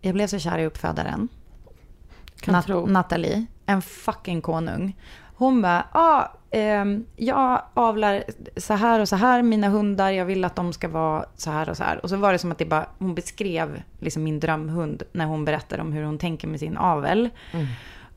[0.01, 1.29] Jag blev så kär i uppfödaren.
[2.53, 2.87] Nat- tro.
[2.87, 4.97] Nathalie, en fucking konung.
[5.37, 8.25] Hon bara, ja, ehm, jag avlar
[8.57, 11.69] så här och så här mina hundar, jag vill att de ska vara så här
[11.69, 12.01] och så här.
[12.03, 15.45] Och så var det som att det bara, hon beskrev liksom min drömhund när hon
[15.45, 17.29] berättade om hur hon tänker med sin avel.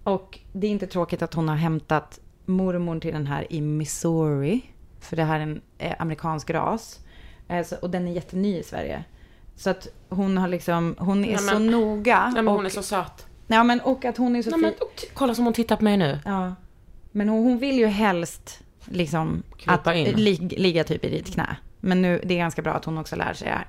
[0.04, 4.62] Och det är inte tråkigt att hon har hämtat mormor till den här i Missouri.
[5.00, 7.00] För det här är en eh, amerikansk ras.
[7.48, 9.04] Eh, så, och den är jätteny i Sverige.
[9.56, 12.24] Så att hon har liksom, hon är så men- noga.
[12.24, 13.27] Nej men och, hon är så söt.
[13.48, 15.84] Ja men och att hon är så Nej, men, och kolla som hon tittar på
[15.84, 16.20] mig nu.
[16.26, 16.56] Ja.
[17.12, 19.86] Men hon, hon vill ju helst liksom att
[20.16, 21.56] lig, ligga typ i ditt knä.
[21.80, 23.68] Men nu, det är ganska bra att hon också lär sig det här.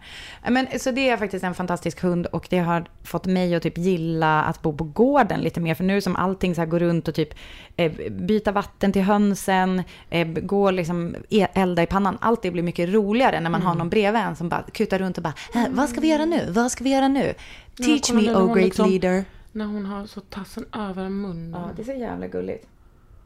[0.51, 3.79] Men, så det är faktiskt en fantastisk hund och det har fått mig att typ
[3.79, 5.75] gilla att bo på gården lite mer.
[5.75, 7.35] För nu som allting så här går runt och typ
[7.77, 12.19] eh, byta vatten till hönsen, eh, gå liksom e- elda i pannan.
[12.21, 15.17] Allt det blir mycket roligare när man har någon bredvid en som bara kutar runt
[15.17, 16.47] och bara, "Äh, vad ska vi göra nu?
[16.51, 17.35] Vad ska vi göra nu?
[17.77, 19.25] Teach me, oh great liksom- leader.
[19.59, 21.61] När hon har så tassen över munnen.
[21.61, 22.67] Ja, det är så jävla gulligt.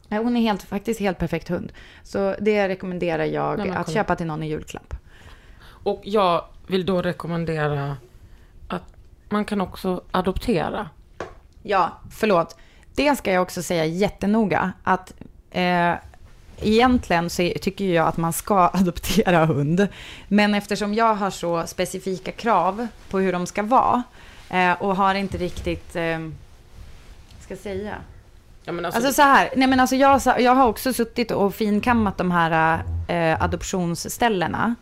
[0.08, 1.72] Nej, hon är helt, faktiskt helt perfekt hund.
[2.02, 4.94] Så det rekommenderar jag Nej, att köpa till någon i julklapp.
[5.62, 7.96] Och jag vill då rekommendera
[8.68, 8.82] att
[9.28, 10.88] man kan också adoptera.
[11.62, 12.56] Ja, förlåt.
[12.94, 14.72] Det ska jag också säga jättenoga.
[14.82, 15.14] Att
[15.50, 15.94] eh,
[16.60, 19.88] egentligen så tycker jag att man ska adoptera hund.
[20.28, 24.02] Men eftersom jag har så specifika krav på hur de ska vara
[24.52, 25.96] eh, och har inte riktigt...
[25.96, 26.18] Eh,
[27.40, 27.94] ska jag säga?
[28.64, 31.54] Ja, men alltså, Alltså så här, nej men alltså jag, jag har också suttit och
[31.54, 34.74] finkammat de här eh, adoptionsställena.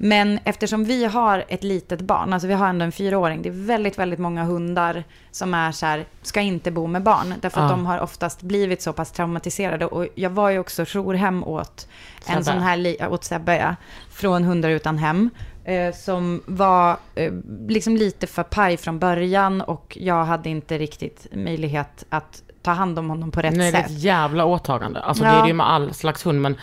[0.00, 3.66] Men eftersom vi har ett litet barn, alltså vi har ändå en fyraåring, det är
[3.66, 7.34] väldigt, väldigt många hundar som är så här, ska inte bo med barn.
[7.40, 9.86] Därför att de har oftast blivit så pass traumatiserade.
[9.86, 11.88] Och jag var ju också jourhem åt
[12.20, 12.36] Sebbe.
[12.36, 13.74] en sån här, åt Sebbe, ja,
[14.10, 15.30] från Hundar utan hem.
[15.68, 17.32] Eh, som var eh,
[17.68, 22.98] liksom lite för paj från början och jag hade inte riktigt möjlighet att ta hand
[22.98, 23.90] om honom på rätt nej, det är sätt.
[23.90, 25.00] ett jävla åtagande.
[25.00, 25.30] Alltså Ja.
[25.30, 26.56] det är det ju med all slags hund, men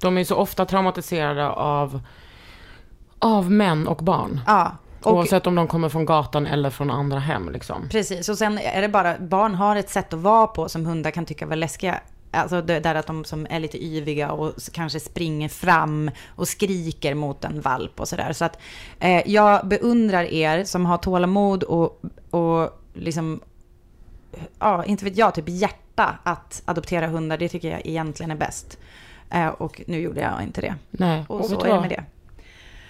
[0.00, 2.00] de är ju så ofta traumatiserade av,
[3.18, 4.40] av män och barn.
[4.46, 7.88] Ja, och, Oavsett om de kommer från gatan eller från andra hem liksom.
[7.90, 8.28] precis.
[8.28, 11.24] Och sen är det bara, barn har ett sätt att vara på som hundar kan
[11.26, 12.00] tycka var läskiga.
[12.30, 17.14] Alltså det där att de som är lite yviga och kanske springer fram och skriker
[17.14, 18.32] mot en valp och sådär.
[18.32, 18.58] Så att
[19.00, 23.40] eh, jag beundrar er som har tålamod och, och liksom,
[24.58, 27.36] ja, inte vet jag, typ hjärta att adoptera hundar.
[27.38, 28.78] Det tycker jag egentligen är bäst.
[29.30, 30.74] Eh, och nu gjorde jag inte det.
[30.90, 32.04] Nej, Och, och så är det med det.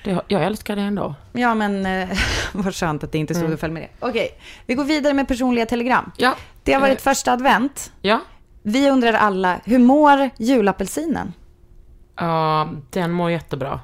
[0.05, 0.21] det.
[0.29, 1.15] Jag älskar det ändå.
[1.33, 2.09] Ja, men eh,
[2.53, 4.07] vad skönt att det inte stod och föll med det.
[4.07, 4.29] Okej,
[4.67, 6.13] vi går vidare med personliga telegram.
[6.17, 6.35] Ja.
[6.63, 7.93] Det har varit Eh, första advent.
[8.03, 8.21] Ja.
[8.69, 11.33] Vi undrar alla, hur mår julapelsinen?
[12.17, 13.81] Ja, den mår jättebra.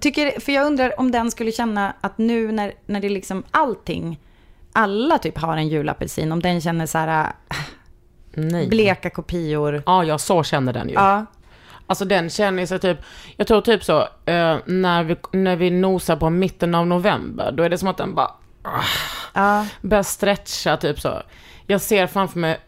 [0.00, 4.20] Tycker, för jag undrar om den skulle känna att nu när, när det liksom allting,
[4.72, 7.56] alla typ har en julapelsin, om den känner så här äh,
[8.34, 8.68] Nej.
[8.68, 9.82] bleka kopior.
[9.86, 10.94] Ja, ja, så känner den ju.
[10.94, 11.26] Ja,
[11.86, 12.98] Alltså den känner sig typ,
[13.36, 17.62] jag tror typ så, eh, när, vi, när vi nosar på mitten av november, då
[17.62, 18.30] är det som att den bara
[19.34, 21.22] ja, börjar stretcha typ så.
[21.66, 22.58] Jag ser framför mig,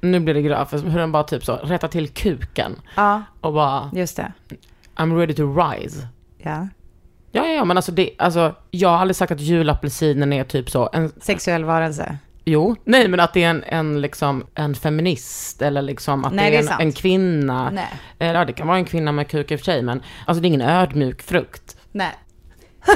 [0.00, 3.90] nu blir det grafiskt, hur den bara typ så rättar till kuken ja, och bara,
[3.94, 4.32] just det.
[4.96, 6.08] I'm ready to rise.
[6.38, 6.68] Ja.
[7.32, 10.70] Ja, ja, ja, men alltså det, alltså jag har aldrig sagt att julapelsinen är typ
[10.70, 12.18] så, en, Sexuell varelse.
[12.44, 16.50] jo, nej men att det är en, en liksom, en feminist eller liksom att Nej,
[16.50, 16.80] det det är är en, sant.
[16.82, 17.70] en kvinna.
[17.70, 17.88] Nej.
[18.18, 20.40] Eh, Ja, det kan vara en kvinna med kuk i och för sig, men alltså
[20.42, 21.76] det är ingen ödmjuk frukt.
[21.92, 22.12] Nej.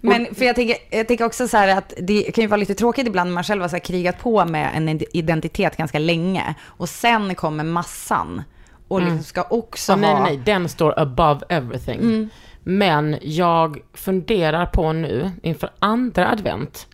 [0.00, 2.74] Men för jag tänker, jag tänker också så här att det kan ju vara lite
[2.74, 6.88] tråkigt ibland när man själv har så krigat på med en identitet ganska länge och
[6.88, 8.42] sen kommer massan
[8.88, 10.22] och liksom ska också Så nej, ha...
[10.22, 12.30] nej, nej, den står above everything.
[12.62, 16.86] Men jag funderar på nu, inför andra advent,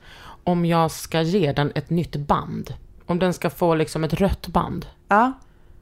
[0.44, 2.74] om jag ska ge den ett nytt band.
[3.06, 4.86] Om den ska få liksom ett rött band.
[5.08, 5.32] Ja.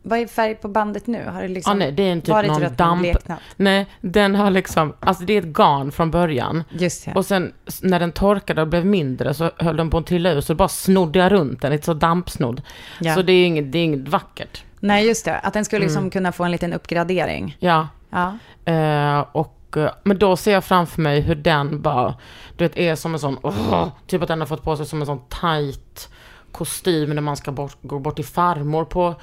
[0.03, 1.24] Vad är färg på bandet nu?
[1.28, 3.00] Har det liksom Ja, nej, det är en typ varit någon damp.
[3.00, 3.38] bleknat?
[3.57, 6.64] Nej, den har liksom, alltså det är ett garn från början.
[6.70, 7.12] Just det.
[7.14, 10.40] Och sen när den torkade och blev mindre så höll den på att trilla ur,
[10.40, 12.62] så bara snodde jag runt den, lite så dampsnodd.
[13.00, 13.14] Ja.
[13.14, 14.64] Så det är inget, det är inget vackert.
[14.80, 15.38] Nej, just det.
[15.38, 15.88] Att den skulle Mm.
[15.88, 17.57] liksom kunna få en liten uppgradering.
[17.61, 17.88] Ja.
[18.11, 18.38] Ja.
[18.72, 22.14] Eh, och, eh, men då ser jag framför mig hur den bara,
[22.57, 25.00] du vet, är som en sån, åh, typ att den har fått på sig som
[25.00, 26.09] en sån tight
[26.53, 29.14] kostym när man ska bort, gå bort till farmor på,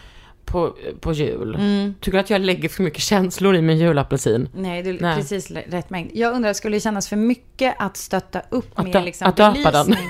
[0.49, 1.55] på, på jul.
[1.55, 1.93] Mm.
[2.01, 4.49] Tycker du att jag lägger för mycket känslor i min julapelsin?
[4.55, 5.15] Nej, det är Nej.
[5.15, 6.11] precis rätt mängd.
[6.13, 9.37] Jag undrar, skulle det kännas för mycket att stötta upp Att med dö- liksom att
[9.37, 9.95] döpa den.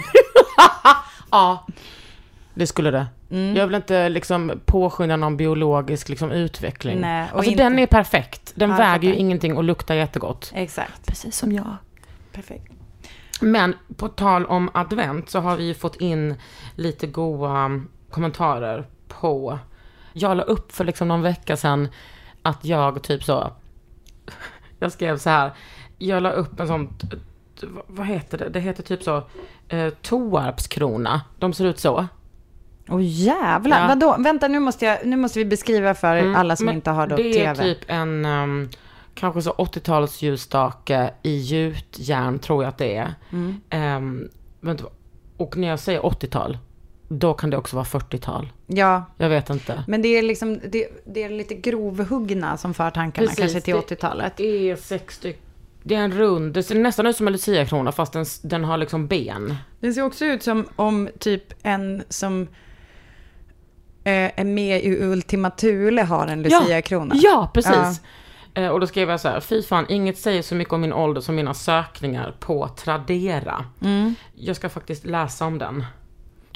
[1.32, 1.68] Ja,
[2.54, 3.08] det skulle det.
[3.32, 3.56] Mm.
[3.56, 7.00] Jag vill inte liksom påskynda någon biologisk liksom, utveckling.
[7.02, 8.52] Nej, alltså inte- den är perfekt.
[8.56, 10.52] Den Ja, väger ju ingenting och luktar jättegott.
[10.56, 11.06] Exakt.
[11.08, 11.76] Precis som jag.
[12.34, 12.72] Perfekt.
[13.42, 16.36] Men på tal om advent så har vi ju fått in
[16.76, 19.60] lite goa kommentarer på...
[20.14, 21.88] Jag la upp för liksom någon vecka sedan
[22.42, 23.54] att jag typ så...
[24.80, 25.52] Jag skrev så här.
[25.98, 26.94] Jag la upp en sån...
[27.88, 28.50] Vad heter det?
[28.50, 29.24] Det heter typ så...
[29.70, 31.22] Eh, Toarpskrona.
[31.40, 32.08] De ser ut så.
[32.90, 33.88] Åh jävlar, Ja.
[33.88, 34.16] vadå?
[34.20, 37.16] Vänta, nu måste, jag, nu måste vi beskriva för Mm, alla som inte har då
[37.16, 37.46] Det TV.
[37.46, 38.26] är typ en...
[38.26, 38.70] ehm,
[39.16, 43.14] kanske så 80-tals ljusstake i gjutjärn tror jag att det är.
[43.32, 43.62] Mm.
[43.70, 44.30] Ehm,
[44.60, 44.84] vänta,
[45.38, 46.58] och när jag säger 80-tal,
[47.10, 48.50] då kan det också vara 40-tal.
[48.68, 49.84] Ja, Jag vet inte.
[49.88, 53.76] men det är liksom, det, det är lite grovhuggna som för tankarna Precis, kanske till
[53.76, 54.34] det- 80-talet.
[54.38, 55.42] Det är sex stycken.
[55.84, 58.78] Det är en rund, det ser nästan ut som en luciakrona fast den, den har
[58.78, 59.56] liksom ben.
[59.80, 62.42] Det ser också ut som om typ en som
[64.04, 67.16] eh, är med i Ultima Thule har en Lucia-krona.
[67.18, 68.02] Ja, precis.
[68.54, 70.94] Eh, och då skrev jag så här, fy fan, inget säger så mycket om min
[70.94, 73.66] ålder som mina sökningar på Tradera.
[73.82, 74.16] Mm.
[74.36, 75.86] Jag ska faktiskt läsa om den.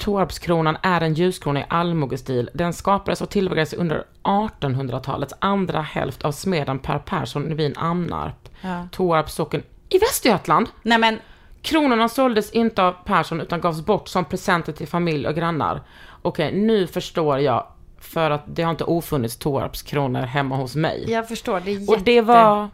[0.04, 2.50] Torpskronan är en ljuskrona i allmogestil.
[2.54, 8.48] Den skapades och tillverkades under 1800-talets andra hälft av smeden Per Persson i Wien Amnarp.
[8.60, 8.88] Ja.
[8.92, 10.68] Torps socken i Västergötland.
[10.82, 11.18] Nej men,
[11.62, 15.82] Kronorna såldes inte av Persson utan gavs bort som presenter till familj och grannar.
[16.22, 17.66] Okej, nu förstår jag.
[17.98, 21.04] För att det har inte ofunnits Torpskronor hemma hos mig.
[21.10, 21.60] jag förstår.
[21.64, 22.68] Det är jätte, och det var...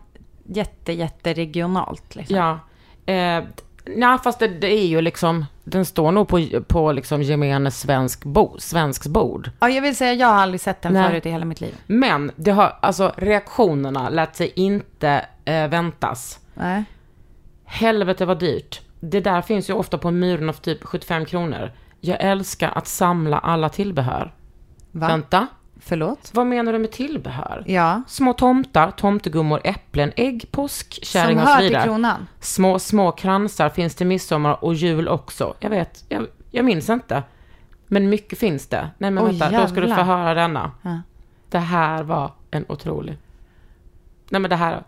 [0.45, 2.37] jätte, jätte regionalt liksom.
[2.37, 2.59] Ja.
[3.13, 3.45] Eh,
[3.87, 8.25] nej, fast det, det är ju liksom, den står nog på, på liksom gemene svensk
[8.25, 9.51] bo, svensks bord.
[9.61, 11.09] Ja, jag vill säga, jag har aldrig sett den Nej.
[11.09, 11.75] förut i hela mitt liv.
[11.87, 16.39] Men det har, alltså reaktionerna lät sig inte eh, väntas.
[16.55, 16.85] Nej.
[17.65, 18.81] Helvete vad dyrt.
[19.01, 21.73] Det där finns ju ofta på myren av typ 75 kronor.
[22.01, 24.35] Jag älskar att samla alla tillbehör.
[24.93, 25.09] Va?
[25.09, 25.47] Vänta,
[25.83, 26.31] Förlåt?
[26.35, 27.63] vad menar du med tillbehör?
[27.67, 28.03] Ja.
[28.09, 31.85] Små tomtar, tomtegummor, äpplen, ägg, påsk, Som kärring och så hör till vidare.
[31.85, 32.27] kronan.
[32.41, 35.55] Små, små kransar finns till midsommar och jul också.
[35.61, 37.23] Jag vet, jag, jag minns inte.
[37.87, 38.91] Men mycket finns det.
[38.99, 40.05] Nej men Oj, vänta, då ska du få jävlar.
[40.05, 40.71] höra denna.
[40.83, 41.01] Ja.
[41.49, 43.19] Det här var en otrolig...
[44.29, 44.83] Nej men det här...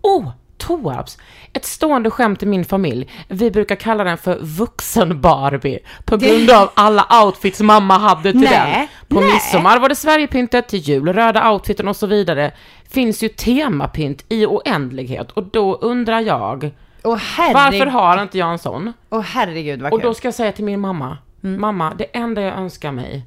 [0.00, 0.30] Oh!
[0.66, 1.18] Toabs!
[1.52, 3.08] Ett stående skämt i min familj.
[3.28, 5.78] Vi brukar kalla den för vuxen-Barbie.
[6.04, 9.16] På grund av alla outfits mamma hade till Nej, den.
[9.16, 9.32] På nej.
[9.32, 12.52] midsommar var det Sverigepyntet, till jul röda outfiten och så vidare.
[12.88, 16.70] Finns ju temapynt i oändlighet och då undrar jag,
[17.04, 17.54] herregud.
[17.54, 18.92] varför har inte jag en sån?
[19.10, 20.08] Åh herregud vad Och kul.
[20.08, 21.60] då ska jag säga till min mamma, Mm.
[21.60, 23.24] mamma, det enda jag önskar mig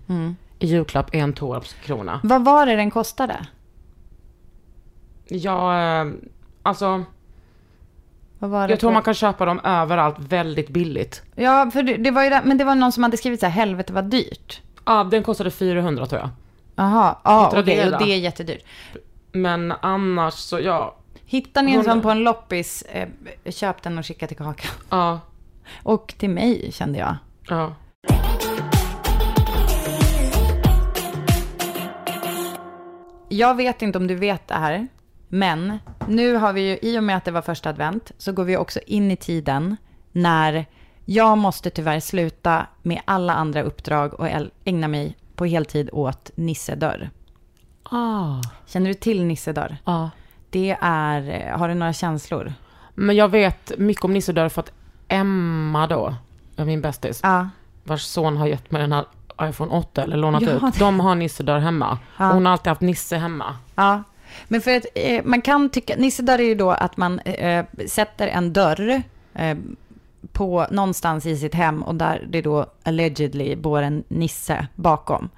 [0.59, 2.19] i julklapp är en Torpskrona.
[2.23, 3.35] Vad var det den kostade?
[5.27, 6.11] Jag, eh,
[6.63, 7.03] alltså,
[8.39, 11.23] jag tror man kan köpa dem överallt väldigt billigt.
[11.35, 13.45] Ja, för det, det var ju det, men det var någon som hade skrivit så
[13.45, 14.61] här, helvete vad dyrt.
[14.85, 16.29] Ja, den kostade 400 tror jag.
[16.75, 17.59] Jaha, ja okej,
[17.93, 18.63] och det är jättedyrt.
[19.31, 23.07] Men annars så, ja, Hittar ni en sån på en loppis, eh,
[23.51, 24.71] köp den och skicka till Kakan.
[24.89, 25.19] ja,
[25.83, 27.15] Och till mig, kände jag.
[27.49, 27.73] ja.
[33.29, 34.87] Jag vet inte om du vet det här,
[35.29, 38.43] men nu har vi ju, i och med att det var första advent, så går
[38.43, 39.77] vi också in i tiden
[40.11, 40.65] när
[41.05, 44.27] jag måste tyvärr sluta med alla andra uppdrag och
[44.65, 47.09] ägna mig på heltid åt Nissedörr.
[47.83, 49.77] Ah, Känner du till Nissedörr?
[49.85, 50.09] ja.
[50.49, 52.53] Det är, har du några känslor?
[52.95, 54.71] Men jag vet mycket om Nissedörr för att
[55.07, 56.15] Emma då,
[56.55, 57.49] är min bästis, Ja.
[57.83, 59.05] vars son har gett mig den här
[59.41, 60.61] iPhone 8 eller lånat Ja, ut.
[60.61, 61.97] det- De har Nissedörr hemma.
[62.17, 62.27] Ja.
[62.27, 63.55] Och hon har alltid haft Nisse hemma.
[63.75, 64.03] Ja,
[64.47, 67.65] men för att eh, man kan tycka, nissedörr är ju då att man eh, eh
[67.87, 69.01] sätter en dörr
[69.33, 69.57] eh,
[70.31, 75.29] på någonstans i sitt hem och där det då allegedly bor en nisse bakom.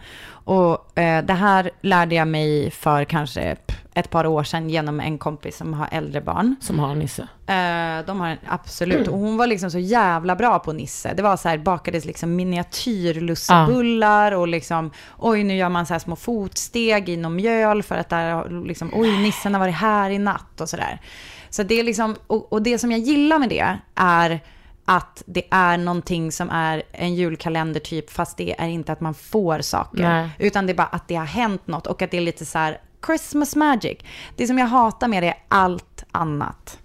[0.43, 3.57] Och eh, det här lärde jag mig för kanske
[3.93, 6.55] ett par år sedan genom en kompis som har äldre barn.
[6.61, 7.21] Som har Nisse.
[7.21, 9.07] Eh, de har en, absolut.
[9.07, 11.13] Och hon var liksom så jävla bra på Nisse.
[11.13, 15.99] Det var så här, bakades liksom miniatyrlussebullar och liksom, oj nu gör man så här
[15.99, 20.19] små fotsteg i någon mjöl för att där, liksom, oj nissen har varit här i
[20.19, 21.01] natt och sådär.
[21.49, 24.39] Så det är liksom, och, och det som jag gillar med det är
[24.85, 29.13] att det är någonting som är en julkalender typ, fast det är inte att man
[29.13, 30.03] får saker.
[30.03, 30.29] Nej.
[30.39, 32.57] Utan det är bara att det har hänt något och att det är lite så
[32.57, 33.97] här Christmas magic.
[34.35, 36.79] Det som jag hatar med det är allt annat.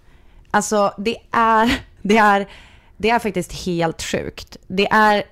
[0.51, 2.47] Alltså det är, det är,
[2.97, 4.57] det är faktiskt helt sjukt.
[4.67, 5.23] Det är,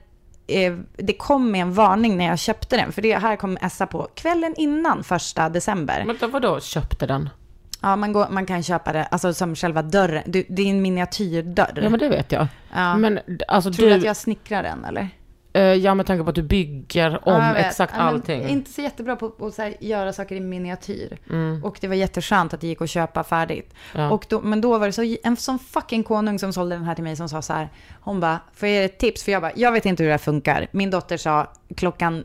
[0.47, 3.87] eh, det kom med en varning när jag köpte den, för det här kom Essa
[3.87, 6.03] på kvällen innan första december.
[6.05, 7.29] Men då, vadå, köpte den?
[7.85, 10.23] Ja, man, går, man kan köpa det, alltså som själva dörren.
[10.25, 11.79] Du, det är en miniatyrdörr.
[11.83, 12.47] Ja men det vet jag.
[12.73, 12.97] Ja.
[12.97, 15.09] Men alltså Tror du du, att jag snickrar den eller?
[15.55, 18.47] eh, ja med tanke på att du bygger om Ja, exakt Ja, allting.
[18.47, 21.17] Inte så jättebra på att här, göra saker i miniatyr.
[21.29, 21.63] Mm.
[21.63, 23.73] Och det var jätteskönt att det gick att köpa färdigt.
[23.95, 24.11] Ja.
[24.11, 26.95] Och då, men då var det så, en sån fucking konung som sålde den här
[26.95, 27.69] till mig som sa så här.
[28.01, 29.23] Hon bara, får jag ge ett tips?
[29.23, 30.67] För jag bara, jag vet inte hur det här funkar.
[30.71, 32.23] Min dotter sa klockan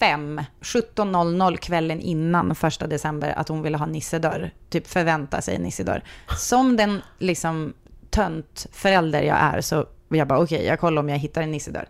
[0.00, 4.54] fem, 17.00 kvällen innan första december att hon ville ha nissedörr.
[4.68, 6.04] Typ förvänta sig nissedörr.
[6.38, 7.72] Som den liksom
[8.10, 11.88] tönt förälder jag är så jag bara okej, jag kollar om jag hittar en nissedörr.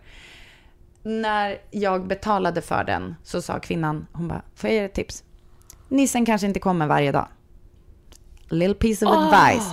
[1.03, 5.23] När jag betalade för den så sa kvinnan, hon bara, får jag ge ett tips?
[5.87, 7.27] Nissen kanske inte kommer varje dag.
[8.51, 9.69] A little piece of advice.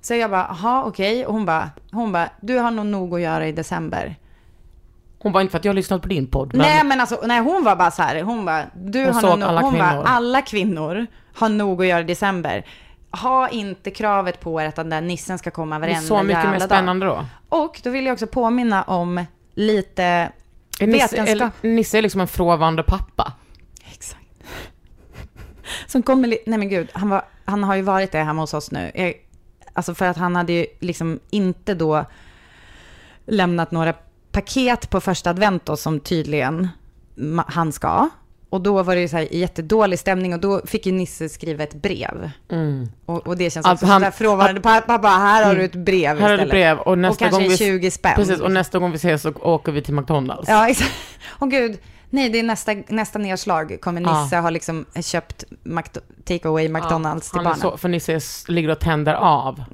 [0.00, 1.26] Så jag bara, jaha okej.
[1.26, 4.16] Och hon bara, hon bara, du har nog nog att göra i december.
[5.22, 6.48] Hon var inte för att jag har lyssnat på din podd.
[6.54, 9.22] Men Nej men alltså, nej hon var bara så här, hon bara, du Hon har
[9.36, 10.04] nog, alla hon bara, kvinnor.
[10.06, 12.66] alla kvinnor har nog att göra i december.
[13.22, 16.22] Ha inte kravet på er att den där nissen ska komma det är varenda så
[16.22, 16.68] mycket jävla mer dag.
[16.68, 17.24] spännande då.
[17.48, 21.52] Och då vill jag också påminna om lite Är Nisse, vetenskap.
[21.62, 23.32] eller, Nisse är liksom en frånvarande pappa.
[23.92, 24.20] Exakt.
[25.86, 28.54] Som kommer li- Nej men gud, han, var, han har ju varit det hemma hos
[28.54, 28.90] oss nu.
[28.94, 29.14] Jag,
[29.72, 32.04] alltså för att han hade ju liksom inte då
[33.26, 33.94] lämnat några
[34.32, 36.68] paket på första advent då, som tydligen
[37.46, 38.08] han ska.
[38.50, 41.62] Och då var det ju så här jättedålig stämning och då fick ju Nisse skriva
[41.64, 42.30] ett brev.
[43.06, 44.60] Och, och det känns Att också han- sådär frånvarande.
[44.60, 46.50] Pappa, bara, här har du ett brev Här har du istället.
[46.50, 47.56] brev och nästa kanske gång vi...
[47.56, 48.12] 20 spänn.
[48.16, 50.48] Precis, och nästa gång vi ses så åker vi till McDonalds.
[50.48, 50.90] Ja, exakt.
[51.40, 51.78] Åh gud.
[52.10, 53.78] Nej, det är nästa, nästa nedslag.
[53.80, 57.60] Kommer Nisse ha liksom köpt Mc- take away McDonalds till han är barnen.
[57.60, 59.64] så, för Nisse ligger och tänder av.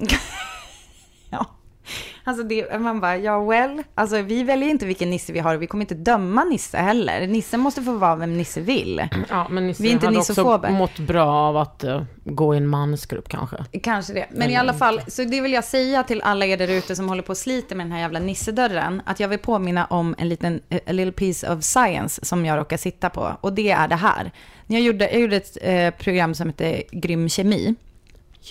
[2.23, 3.83] Alltså det, man bara, ja well.
[3.95, 7.27] Alltså vi väljer inte vilken Nisse vi har och vi kommer inte döma Nisse heller.
[7.27, 9.07] Nisse måste få vara vem Nisse vill.
[9.29, 10.69] Ja, men Nisse Vi är inte hade också nissofober.
[10.69, 13.57] mått bra av att eh, gå i en mansgrupp kanske.
[13.83, 14.25] Kanske det.
[14.31, 17.09] Men i alla fall, så det vill jag säga till alla er där ute som
[17.09, 20.29] håller på och sliter med den här jävla nissedörren, att jag vill påminna om en
[20.29, 23.37] liten, a little piece of science som jag råkar sitta på.
[23.41, 24.31] Och det är det här.
[24.67, 27.75] Jag gjorde, jag gjorde ett eh, program som heter Grym Kemi.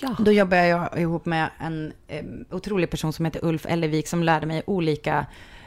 [0.01, 0.15] Ja.
[0.19, 4.45] Då jobbade jag ihop med en eh, otrolig person som heter Ulf Ellevik som lärde
[4.45, 5.25] mig olika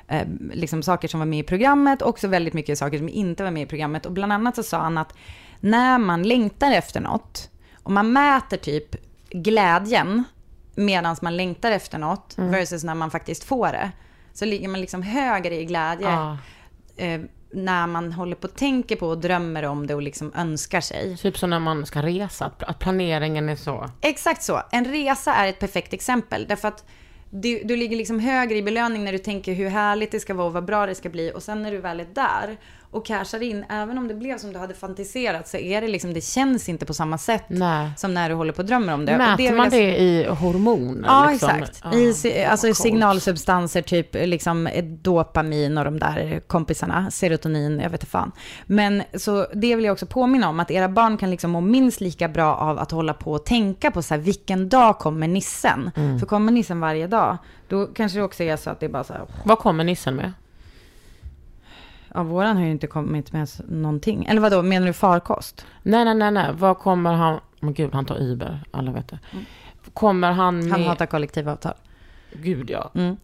[0.09, 3.45] eh, liksom saker som var med i programmet och också väldigt mycket saker som inte
[3.45, 4.07] var med i programmet.
[4.07, 5.15] Och bland annat så sa han att
[5.61, 7.51] när man längtar efter något
[7.83, 8.97] och man mäter typ
[9.31, 10.25] glädjen
[10.75, 13.91] medan man längtar efter något versus när man faktiskt får det.
[14.33, 16.39] Så ligger man liksom högre i glädje Ja.
[16.97, 17.21] eh,
[17.53, 21.17] när man håller på och tänker på och drömmer om det och liksom önskar sig.
[21.17, 23.91] Typ som när man ska resa, att, planeringen är så.
[24.01, 24.63] Exakt så.
[24.71, 26.47] En resa är ett perfekt exempel.
[26.49, 26.85] Därför att
[27.31, 30.47] du, du ligger liksom högre i belöning när du tänker hur härligt det ska vara
[30.47, 31.33] och vad bra det ska bli.
[31.35, 32.57] Och sen när du väl är där
[32.93, 36.15] och cashar in, även om det blev som du hade fantiserat, så är det liksom,
[36.15, 37.91] det känns inte på samma sätt Nej.
[37.97, 39.13] som när du håller på och drömmer om det.
[39.13, 41.09] det Mäter vill man jag- det i hormoner?
[41.09, 41.51] Ja, liksom?
[41.51, 41.81] exakt.
[41.85, 41.95] Ja,
[42.31, 42.77] I alltså coolt.
[42.77, 44.69] signalsubstanser, typ liksom
[45.03, 48.33] dopamin och de där kompisarna, serotonin, jag vet inte fan.
[48.67, 52.01] Men så det vill jag också påminna om, att era barn kan liksom må minst
[52.01, 55.91] lika bra av att hålla på och tänka på så här, vilken dag kommer nissen?
[55.97, 56.19] Mm.
[56.19, 57.39] För kommer nissen varje dag,
[57.69, 60.15] då kanske det också är så att det är bara så här, Vad kommer nissen
[60.17, 60.33] med?
[62.15, 64.25] Ja, våran har ju inte kommit med någonting.
[64.25, 65.67] Eller vadå, menar du farkost?
[65.83, 66.51] Nej, nej, nej, nej.
[66.53, 67.41] Vad kommer han...
[67.61, 68.61] Men gud, han tar Uber.
[68.71, 69.19] Alla vet det.
[69.95, 70.71] Kommer han med...
[70.73, 71.75] Han hatar kollektivavtal.
[72.33, 72.91] Gud, ja.
[72.95, 73.17] Mm.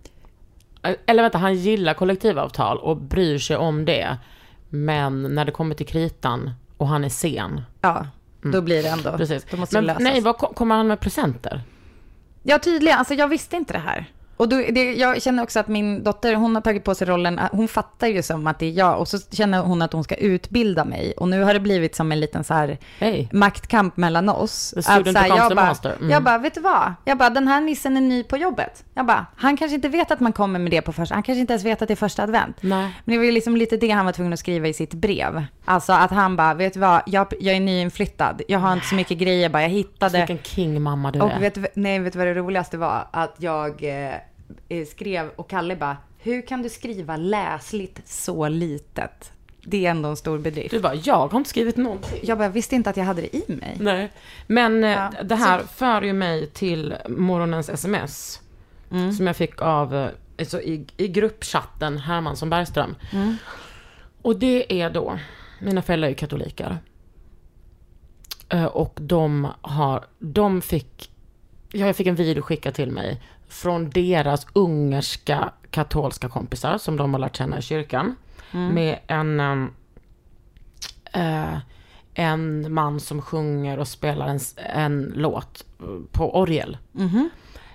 [1.07, 4.16] Eller vänta, han gillar kollektivavtal och bryr sig om det.
[4.68, 7.61] Men när det kommer till kritan och han är sen.
[7.80, 8.07] Ja,
[8.43, 9.18] då blir det ändå, Mm.
[9.18, 9.47] Precis.
[9.51, 10.03] då måste Men det lösas.
[10.03, 11.61] nej, vad ko- kommer han med presenter?
[12.43, 12.99] Ja, tydligen.
[12.99, 14.07] Alltså jag visste inte det här.
[14.39, 17.41] Och då, det, jag känner också att min dotter, hon har tagit på sig rollen,
[17.53, 18.99] hon fattar ju som att det är jag.
[18.99, 21.12] Och så känner hon att hon ska utbilda mig.
[21.16, 23.28] Och nu har det blivit som en liten så här Hej.
[23.32, 24.74] maktkamp mellan oss.
[24.76, 25.74] Att så här, jag, bara.
[25.84, 26.11] Mm.
[26.11, 26.95] jag bara, vet du vad?
[27.05, 28.84] Jag bara, den här nissen är ny på jobbet.
[28.95, 31.41] Jag bara, han kanske inte vet att man kommer med det på första, han kanske
[31.41, 32.57] inte ens vet att det är första advent.
[32.61, 32.95] Nej.
[33.05, 35.45] Men det var ju liksom lite det han var tvungen att skriva i sitt brev.
[35.64, 38.95] Alltså att han bara, vet du vad, jag, jag är nyinflyttad, jag har inte så
[38.95, 40.18] mycket grejer, bara jag hittade...
[40.18, 41.41] Vilken king-mamma du Och är.
[41.41, 43.09] vet, nej, vet du vad det roligaste var?
[43.11, 44.14] Att jag eh,
[44.90, 49.32] skrev och Kalle bara, hur kan du skriva läsligt så litet?
[49.62, 50.70] Det är ändå en stor bedrift.
[50.70, 52.20] Du bara, jag har inte skrivit någonting.
[52.22, 53.76] Jag bara, visste inte att jag hade det i mig.
[53.80, 54.12] Nej.
[54.46, 55.12] Men eh, Ja.
[55.22, 58.40] det här för ju mig till morgonens sms.
[58.90, 59.12] Mm.
[59.12, 62.94] Som jag fick av, eh, alltså i, i gruppchatten Hermansson Bergström.
[63.12, 63.36] Mm.
[64.22, 65.18] Och det är då,
[65.61, 66.78] mina föräldrar är ju katoliker.
[68.49, 71.11] Eh, Och de har, de fick,
[71.72, 77.14] ja, jag fick en video skickad till mig från deras ungerska katolska kompisar som de
[77.14, 78.16] har lärt känna i kyrkan.
[78.72, 79.40] Med en,
[81.12, 81.59] eh,
[82.14, 86.76] en man som sjunger och spelar en, en låt eh, på orgel.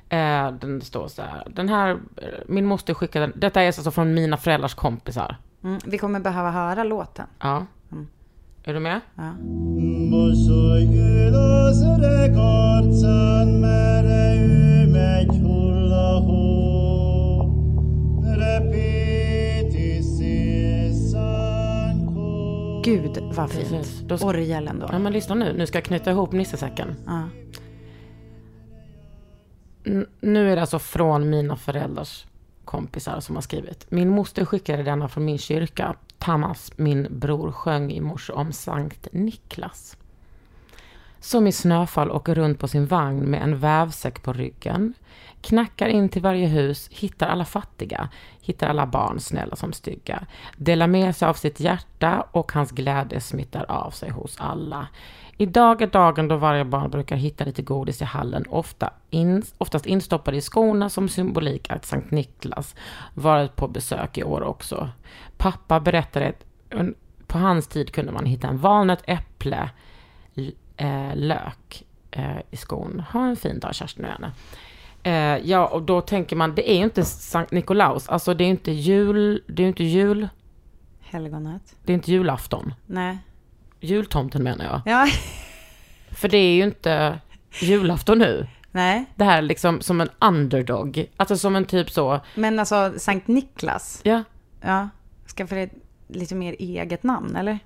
[0.09, 1.97] Eh, den står så här, den här,
[2.47, 5.37] min moster skickade, detta är alltså från mina föräldrars kompisar.
[5.63, 7.25] Mm, vi kommer behöva höra låten.
[7.39, 7.65] Ja.
[8.63, 9.01] Är du med?
[9.15, 9.33] Ja.
[22.83, 23.69] Gud, vad fint.
[23.69, 23.99] Precis.
[23.99, 24.87] Då ska- Orgeln då.
[24.91, 26.95] Ja men lyssna nu, nu ska jag knyta ihop nissesäcken.
[27.05, 27.23] Ja.
[30.21, 32.25] Nu är det alltså från mina föräldrars
[32.65, 33.91] kompisar som har skrivit.
[33.91, 35.95] Min moster skickade denna från min kyrka.
[36.17, 39.97] Thomas, min bror, sjöng i morse om Sankt Niklas.
[41.19, 44.93] Som i snöfall åker runt på sin vagn med en vävsäck på ryggen.
[45.43, 48.09] Knackar in till varje hus, hittar alla fattiga,
[48.41, 50.25] hittar alla barn, snälla som stygga.
[50.57, 54.87] Delar med sig av sitt hjärta och hans glädje smittar av sig hos alla.
[55.37, 59.85] Idag är dagen då varje barn brukar hitta lite godis i hallen, ofta in, oftast
[59.85, 62.75] instoppade i skorna som symbolik att Sankt Niklas
[63.13, 64.89] varit på besök i år också.
[65.37, 66.45] Pappa berättade att
[67.27, 69.69] på hans tid kunde man hitta en valnöt, äpple,
[70.77, 73.03] eh, lök eh, i skon.
[73.11, 74.31] Ha en fin dag Kerstin och Janne.
[75.03, 78.09] Eh, ja, och då tänker man, det är ju inte Sankt Nikolaus.
[78.09, 80.27] Alltså det är ju inte jul, det är ju inte jul,
[81.01, 81.75] Helgonet.
[81.83, 82.73] det är inte julafton.
[82.85, 83.17] Nej.
[83.79, 84.81] Jultomten menar jag.
[84.85, 85.07] Ja.
[86.11, 87.19] För det är ju inte
[87.61, 88.47] julafton nu.
[88.71, 89.05] Nej.
[89.15, 91.05] Det här är liksom som en underdog.
[91.17, 93.99] Alltså som en typ så, Men alltså Sankt Niklas.
[94.03, 94.23] ja.
[94.61, 94.89] Ja.
[95.37, 95.69] Skaffa dig
[96.07, 97.59] lite mer eget namn, eller?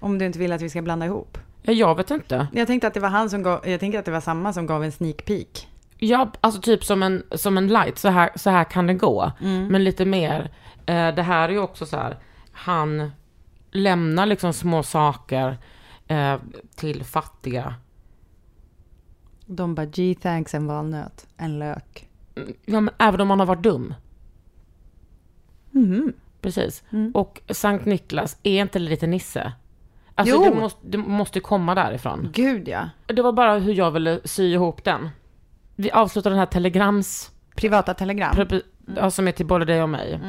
[0.00, 1.38] Om du inte vill att vi ska blanda ihop.
[1.62, 2.46] ja jag vet inte.
[2.52, 4.66] Jag tänkte att det var han som gav, jag tänker att det var samma som
[4.66, 5.68] gav en sneak peek.
[6.02, 9.32] Ja, alltså typ som en, som en light, så här, så här kan det gå.
[9.70, 10.50] Men lite mer,
[10.86, 12.18] eh, det här är ju också så här,
[12.52, 13.10] han
[13.70, 15.58] lämnar liksom små saker
[16.06, 16.36] eh,
[16.76, 17.74] till fattiga.
[19.46, 22.08] De bara, G thanks en valnöt, en lök.
[22.64, 23.94] Ja, men även om man har varit dum.
[26.40, 26.82] Precis.
[27.14, 29.52] Och Sankt Niklas, är inte lite Nisse?
[30.14, 30.44] Alltså Jo.
[30.44, 32.28] det måste, det måste komma därifrån.
[32.32, 32.88] Gud ja.
[33.06, 35.08] Det var bara hur jag ville sy ihop den.
[35.80, 38.46] Vi avslutar den här telegrams, Privata telegram.
[38.96, 40.20] ja, som är till både dig och mig.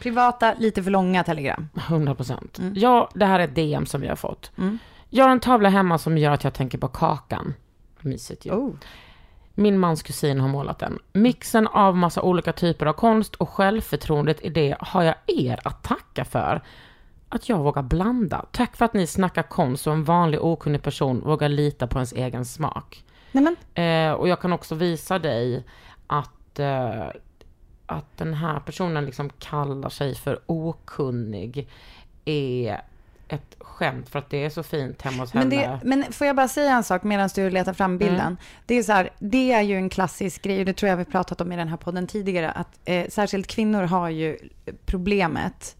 [0.00, 1.68] Privata, lite för långa telegram.
[1.74, 2.58] 100 procent.
[2.74, 4.52] Ja, det här är ett DM som vi har fått.
[5.08, 7.54] Jag har en tavla hemma som gör att jag tänker på kakan.
[8.00, 8.50] Mysigt ju.
[8.50, 8.74] Oh.
[9.54, 10.98] Min mans kusin har målat den.
[11.12, 15.82] Mixen av massa olika typer av konst och självförtroendet i det har jag er att
[15.82, 16.62] tacka för.
[17.28, 18.44] Att jag vågar blanda.
[18.52, 22.12] Tack för att ni snackar konst och en vanlig okunnig person vågar lita på ens
[22.12, 23.04] egen smak.
[23.74, 25.64] Eh, och jag kan också visa dig
[26.06, 27.08] att, eh,
[27.86, 31.68] att den här personen liksom kallar sig för okunnig
[32.24, 32.82] är
[33.28, 35.78] ett skämt för att det är så fint hemma hos men, henne.
[35.82, 38.36] det, men får jag bara säga en sak medan du letar fram bilden?
[38.66, 41.04] Det är så här, det är ju en klassisk grej, och det tror jag vi
[41.04, 44.38] pratat om i den här podden tidigare, att eh, särskilt kvinnor har ju
[44.86, 45.76] problemet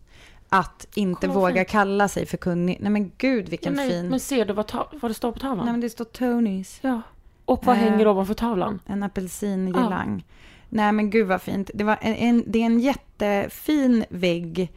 [0.49, 1.69] att inte Kolla våga fint.
[1.69, 2.79] kalla sig för kunnig.
[2.81, 4.09] Nej men gud vilken Nej, fin.
[4.09, 5.65] Men ser du vad, vad det står på tavlan?
[5.65, 6.79] Nej men det står Tonys.
[6.83, 7.03] ja.
[7.51, 7.83] Och vad Eh.
[7.83, 8.81] hänger ovanför tavlan?
[8.87, 10.25] En apelsingirlang.
[10.69, 11.71] Nej men gud vad fint.
[11.75, 14.73] Det, var en, en, det är en jättefin vägg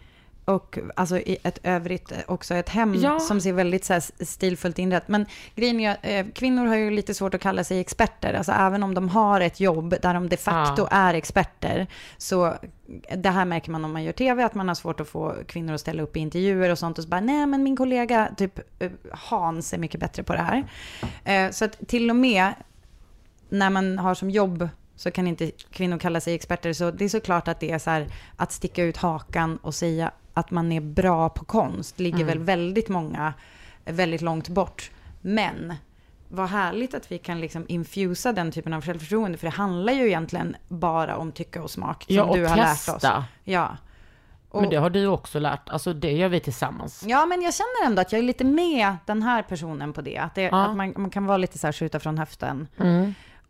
[0.46, 3.20] och alltså i ett övrigt eh, också ett hem Ja.
[3.20, 5.08] som ser väldigt så stilfullt inrett.
[5.08, 5.26] Men
[5.56, 8.34] grejen är eh, kvinnor har ju lite svårt att kalla sig experter.
[8.34, 10.98] Alltså även om de har ett jobb där de de facto Ja.
[10.98, 11.88] är experter.
[12.18, 12.54] Så
[13.18, 15.74] det här märker man om man gör tv, att man har svårt att få kvinnor
[15.74, 16.98] att ställa upp i intervjuer och sånt.
[16.98, 20.41] Och så bara, nej men min kollega, typ eh, Hans är mycket bättre på det
[20.41, 20.64] här.
[21.24, 22.54] Eh, Så att till och med
[23.50, 26.74] när man har som jobb så kan inte kvinnor kalla sig experter.
[26.74, 30.12] Så det är såklart att det är så här att sticka ut hakan och säga
[30.34, 33.34] att man är bra på konst ligger väl väldigt många
[33.86, 34.91] väldigt långt bort.
[35.21, 35.73] Men
[36.29, 39.38] vad härligt att vi kan liksom infusa den typen av självförtroende.
[39.38, 42.03] För det handlar ju egentligen bara om tycke och smak.
[42.03, 42.95] Som Ja, och du har lärt testa.
[43.17, 43.23] oss.
[43.43, 43.77] Ja.
[44.49, 45.69] Och, Men det har du också lärt.
[45.69, 47.03] Alltså det gör vi tillsammans.
[47.07, 50.17] Ja, men jag känner ändå att jag är lite med den här personen på det.
[50.17, 50.47] Att, det, Ja.
[50.47, 50.69] Mm.
[50.69, 52.67] att man, man kan vara lite så här skjuta från höften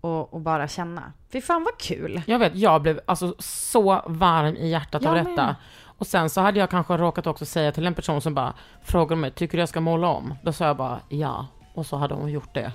[0.01, 1.13] och, och bara känna.
[1.31, 2.21] Fy fan vad kul.
[2.27, 5.45] Jag vet, jag blev alltså så varm i hjärtat av Jag detta.
[5.45, 5.55] med.
[6.03, 9.21] Och sen så hade jag kanske råkat också säga till en person som bara frågade
[9.21, 10.33] mig, tycker du jag ska måla om?
[10.43, 11.47] Då sa jag bara ja.
[11.73, 12.71] Och så hade hon gjort det.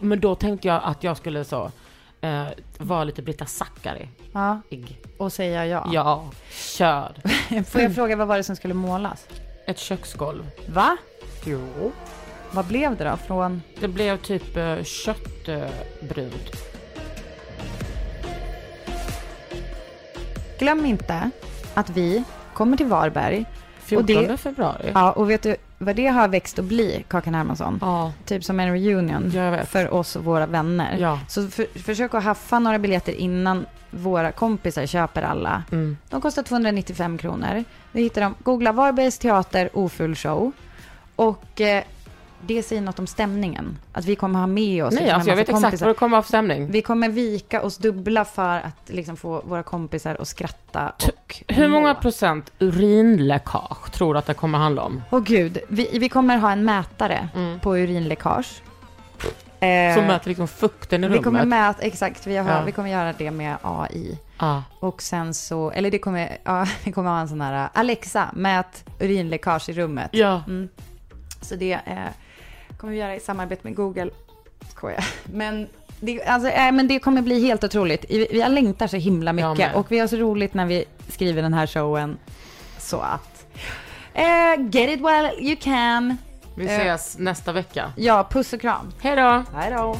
[0.00, 1.70] Men då tänkte jag att jag skulle så,
[2.20, 2.46] eh,
[2.78, 4.08] vara lite Britta Zackari.
[4.32, 4.60] Ja,
[5.18, 5.88] och säga ja.
[5.92, 7.14] Ja, kör.
[7.64, 9.28] Får jag fråga, vad var det som skulle målas?
[9.66, 10.50] Ett köksgolv.
[10.68, 10.96] Va?
[11.44, 11.92] Jo.
[12.50, 13.16] Vad blev det då?
[13.16, 13.62] Från...
[13.80, 16.50] Det blev typ eh, köttbrunt.
[20.58, 21.30] Glöm inte
[21.74, 23.44] att vi kommer till Varberg.
[23.84, 24.90] 14 Och det- februari.
[24.94, 27.78] Ja, och vet du vad det har växt att bli, Kakan Hermansson?
[27.82, 28.12] Ja.
[28.24, 29.32] Typ som en reunion
[29.66, 30.96] för oss och våra vänner.
[31.00, 31.20] Ja.
[31.28, 35.62] Så för, försök att haffa några biljetter innan våra kompisar köper alla.
[35.72, 35.96] Mm.
[36.08, 37.64] De kostar 295 kronor.
[37.92, 38.34] Du hittar dem.
[38.42, 40.52] Googla Varbergs teater ofull show.
[41.16, 41.84] Och eh,
[42.46, 43.78] det säger något om stämningen.
[43.92, 45.86] Att vi kommer ha med oss Nej, liksom alltså jag vet massa exakt kompisar.
[45.86, 46.70] vad det kommer vara för stämning.
[46.70, 51.68] Vi kommer vika oss dubbla för att liksom få våra kompisar att skratta och Hur
[51.68, 52.00] många må.
[52.00, 55.02] procent urinläckage tror du att det kommer handla om?
[55.10, 57.28] Åh gud, vi, vi kommer ha en mätare
[57.62, 58.62] på urinläckage.
[59.60, 59.94] Eh, Mm.
[59.96, 61.24] Som mäter liksom fukten i vi rummet?
[61.24, 62.62] kommer mäta, exakt, vi, har, Ja.
[62.66, 64.18] vi kommer göra det med AI.
[64.38, 64.62] Ja.
[64.80, 68.84] Och sen så, eller det kommer, ja, vi kommer ha en sån här Alexa, mät
[69.00, 70.08] urinläckage i rummet.
[70.12, 70.42] Ja.
[70.46, 70.68] Mm.
[71.40, 71.96] Så det eh,
[72.84, 74.10] kommer vi göra i samarbete med Google.
[74.68, 75.04] Skojar.
[75.24, 75.68] Men
[76.00, 78.04] det, alltså, eh, men det kommer bli helt otroligt.
[78.08, 79.74] Vi, vi längtar så himla Jag mycket.
[79.74, 82.18] Och vi har så roligt när vi skriver den här showen.
[82.78, 83.46] Så att...
[84.14, 86.16] Eh, get it while you can.
[86.56, 86.78] Vi Eh.
[86.78, 87.92] ses nästa vecka.
[87.96, 88.92] Ja, puss och kram.
[89.00, 89.44] Hej då!
[89.54, 89.96] Hej då.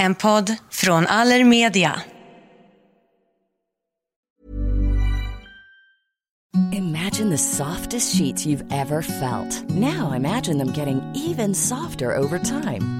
[0.00, 2.00] En podd från Allermedia.
[6.72, 9.68] Imagine the softest sheets you've ever felt.
[9.68, 12.99] Now imagine them getting even softer over time.